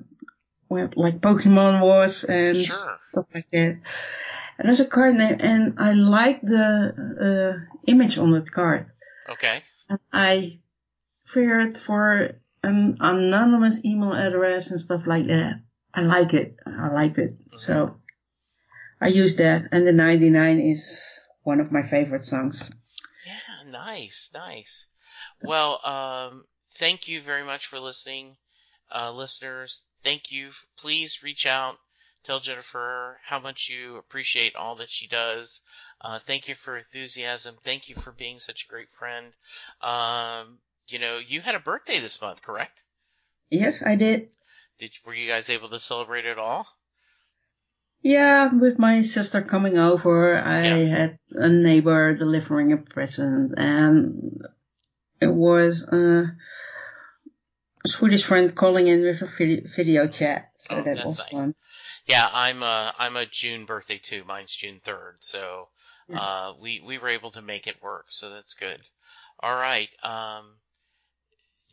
well, 0.69 0.91
like 0.97 1.21
Pokemon 1.21 1.81
was 1.81 2.25
and 2.25 2.57
sure. 2.57 2.99
stuff 3.11 3.27
like 3.35 3.49
that. 3.51 3.81
And 4.59 4.69
there's 4.69 4.81
a 4.81 4.87
card 4.87 5.17
name, 5.17 5.37
and 5.41 5.75
I 5.79 5.93
like 5.93 6.41
the 6.41 7.67
uh, 7.69 7.77
image 7.87 8.17
on 8.19 8.33
that 8.33 8.51
card. 8.51 8.87
Okay. 9.29 9.63
And 9.89 9.99
I 10.13 10.61
figured 11.27 11.77
for 11.77 12.37
an 12.63 12.97
anonymous 13.01 13.85
email 13.85 14.13
address 14.13 14.71
and 14.71 14.81
stuff 14.81 15.07
like 15.07 15.27
that. 15.27 15.61
I 15.93 16.03
like 16.03 16.33
it. 16.35 16.57
I 16.67 16.89
like 16.89 17.19
it. 17.19 17.39
Mm-hmm. 17.39 17.57
So 17.57 17.97
I 19.01 19.09
use 19.09 19.37
that, 19.37 19.69
and 19.73 19.87
the 19.87 19.93
99 19.93 20.61
is 20.61 21.01
one 21.43 21.61
of 21.61 21.71
my 21.73 21.83
favorite 21.83 22.25
songs. 22.25 22.71
Yeah, 23.27 23.71
nice, 23.71 24.31
nice. 24.33 24.87
Well, 25.43 25.81
um, 25.85 26.45
thank 26.71 27.09
you 27.09 27.21
very 27.21 27.45
much 27.45 27.67
for 27.67 27.79
listening, 27.79 28.37
uh, 28.95 29.13
listeners 29.13 29.87
thank 30.07 30.31
you. 30.31 30.51
Please 30.77 31.25
reach 31.25 31.47
out. 31.47 31.79
Tell 32.23 32.39
Jennifer 32.39 33.19
how 33.25 33.41
much 33.41 33.69
you 33.69 33.97
appreciate 33.97 34.55
all 34.55 34.77
that 34.77 34.89
she 34.89 35.09
does. 35.09 35.61
Uh, 36.01 36.21
thank 36.21 36.49
you 36.49 36.55
for 36.55 36.79
enthusiasm. 36.79 37.57
Thank 37.63 37.89
you 37.89 37.97
for 37.97 38.13
being 38.13 38.39
such 38.39 38.65
a 38.65 38.69
great 38.69 38.91
friend. 38.91 39.33
Um, 39.81 40.59
you 40.89 41.01
know, 41.01 41.19
you 41.19 41.41
had 41.41 41.57
a 41.57 41.61
birthday 41.61 41.99
this 41.99 42.21
month, 42.21 42.43
correct? 42.43 42.85
Yes, 43.51 43.83
I 43.85 43.97
did. 43.97 44.31
Did 44.79 44.93
were 45.05 45.15
you 45.15 45.29
guys 45.29 45.51
able 45.51 45.71
to 45.71 45.81
celebrate 45.81 46.27
it 46.27 46.39
all? 46.39 46.67
Yeah, 48.07 48.55
with 48.55 48.79
my 48.79 49.03
sister 49.03 49.43
coming 49.43 49.79
over, 49.79 50.39
I 50.39 50.63
yeah. 50.63 50.97
had 50.97 51.19
a 51.33 51.49
neighbor 51.49 52.15
delivering 52.15 52.73
a 52.73 52.77
present, 52.77 53.55
and 53.57 54.47
it 55.21 55.27
was 55.27 55.83
a 55.83 56.37
Swedish 57.85 58.23
friend 58.23 58.55
calling 58.55 58.87
in 58.87 59.03
with 59.03 59.23
a 59.23 59.61
video 59.75 60.07
chat, 60.07 60.53
so 60.55 60.77
oh, 60.77 60.83
that 60.85 61.05
was 61.05 61.19
nice. 61.19 61.29
fun. 61.31 61.55
Yeah, 62.07 62.29
I'm 62.33 62.63
a 62.63 62.95
I'm 62.97 63.17
a 63.17 63.27
June 63.27 63.65
birthday 63.65 63.99
too. 63.99 64.23
Mine's 64.25 64.55
June 64.55 64.81
third, 64.85 65.17
so 65.19 65.67
yeah. 66.09 66.21
uh, 66.21 66.53
we 66.61 66.81
we 66.87 66.99
were 66.99 67.09
able 67.09 67.33
to 67.33 67.43
make 67.43 67.67
it 67.67 67.83
work, 67.83 68.05
so 68.07 68.31
that's 68.31 68.55
good. 68.55 68.81
All 69.41 69.57
right, 69.57 69.93
um, 70.05 70.55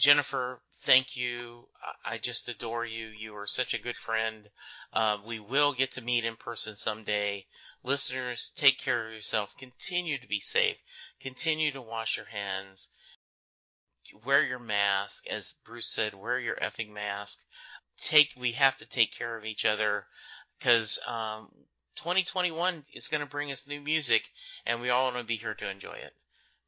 Jennifer, 0.03 0.61
thank 0.79 1.15
you. 1.15 1.69
I, 2.03 2.17
just 2.17 2.49
adore 2.49 2.83
you. 2.85 3.07
You 3.07 3.37
are 3.37 3.47
such 3.47 3.73
a 3.73 3.81
good 3.81 3.95
friend. 3.95 4.49
Uh, 4.91 5.19
we 5.25 5.39
will 5.39 5.71
get 5.71 5.93
to 5.93 6.01
meet 6.01 6.25
in 6.25 6.35
person 6.35 6.75
someday. 6.75 7.45
Listeners, 7.83 8.51
take 8.57 8.77
care 8.77 9.07
of 9.07 9.13
yourself. 9.13 9.55
Continue 9.55 10.17
to 10.17 10.27
be 10.27 10.41
safe. 10.41 10.75
Continue 11.21 11.71
to 11.71 11.81
wash 11.81 12.17
your 12.17 12.25
hands 12.25 12.89
wear 14.25 14.43
your 14.43 14.59
mask. 14.59 15.25
As 15.27 15.53
Bruce 15.63 15.87
said, 15.87 16.13
wear 16.13 16.37
your 16.37 16.57
effing 16.57 16.89
mask. 16.89 17.39
Take, 17.97 18.33
we 18.35 18.51
have 18.51 18.75
to 18.77 18.85
take 18.85 19.13
care 19.13 19.37
of 19.37 19.45
each 19.45 19.63
other 19.63 20.05
because 20.59 20.99
um, 21.07 21.49
2021 21.95 22.85
is 22.93 23.07
going 23.07 23.21
to 23.21 23.29
bring 23.29 23.53
us 23.53 23.67
new 23.67 23.79
music, 23.79 24.29
and 24.65 24.81
we 24.81 24.89
all 24.89 25.05
want 25.05 25.17
to 25.17 25.23
be 25.23 25.37
here 25.37 25.53
to 25.53 25.69
enjoy 25.69 25.93
it. 25.93 26.13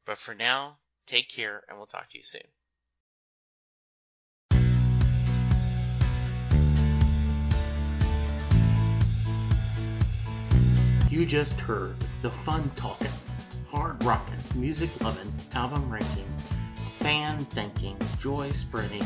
But 0.06 0.16
for 0.16 0.34
now, 0.34 0.78
take 1.06 1.28
care, 1.28 1.62
and 1.68 1.76
we'll 1.76 1.86
talk 1.86 2.08
to 2.10 2.16
you 2.16 2.24
soon. 2.24 2.48
You 11.16 11.24
just 11.24 11.58
heard 11.58 11.96
the 12.20 12.30
fun 12.30 12.70
talking, 12.76 13.08
hard 13.70 14.04
rocking, 14.04 14.36
music 14.54 14.90
loving, 15.02 15.32
album 15.54 15.90
ranking 15.90 16.26
fan 16.98 17.38
thinking, 17.46 17.96
joy 18.20 18.50
spreading, 18.50 19.02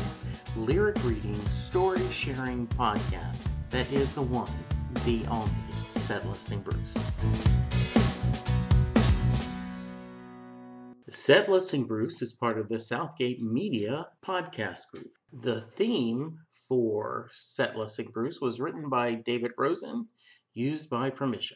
lyric 0.57 1.01
reading, 1.05 1.39
story 1.45 2.05
sharing 2.11 2.67
podcast 2.67 3.47
that 3.69 3.89
is 3.93 4.11
the 4.11 4.23
one, 4.23 4.51
the 5.05 5.25
only, 5.27 5.71
Set 5.71 6.27
Listing 6.27 6.59
Bruce. 6.59 6.77
Set 11.07 11.47
Listing 11.47 11.85
Bruce 11.85 12.21
is 12.21 12.33
part 12.33 12.59
of 12.59 12.67
the 12.67 12.77
Southgate 12.77 13.41
Media 13.41 14.05
podcast 14.21 14.79
group. 14.91 15.13
The 15.31 15.61
theme 15.77 16.39
for 16.67 17.29
Set 17.33 17.77
Listing 17.77 18.09
Bruce 18.11 18.41
was 18.41 18.59
written 18.59 18.89
by 18.89 19.13
David 19.13 19.51
Rosen, 19.57 20.09
used 20.53 20.89
by 20.89 21.09
permission. 21.09 21.55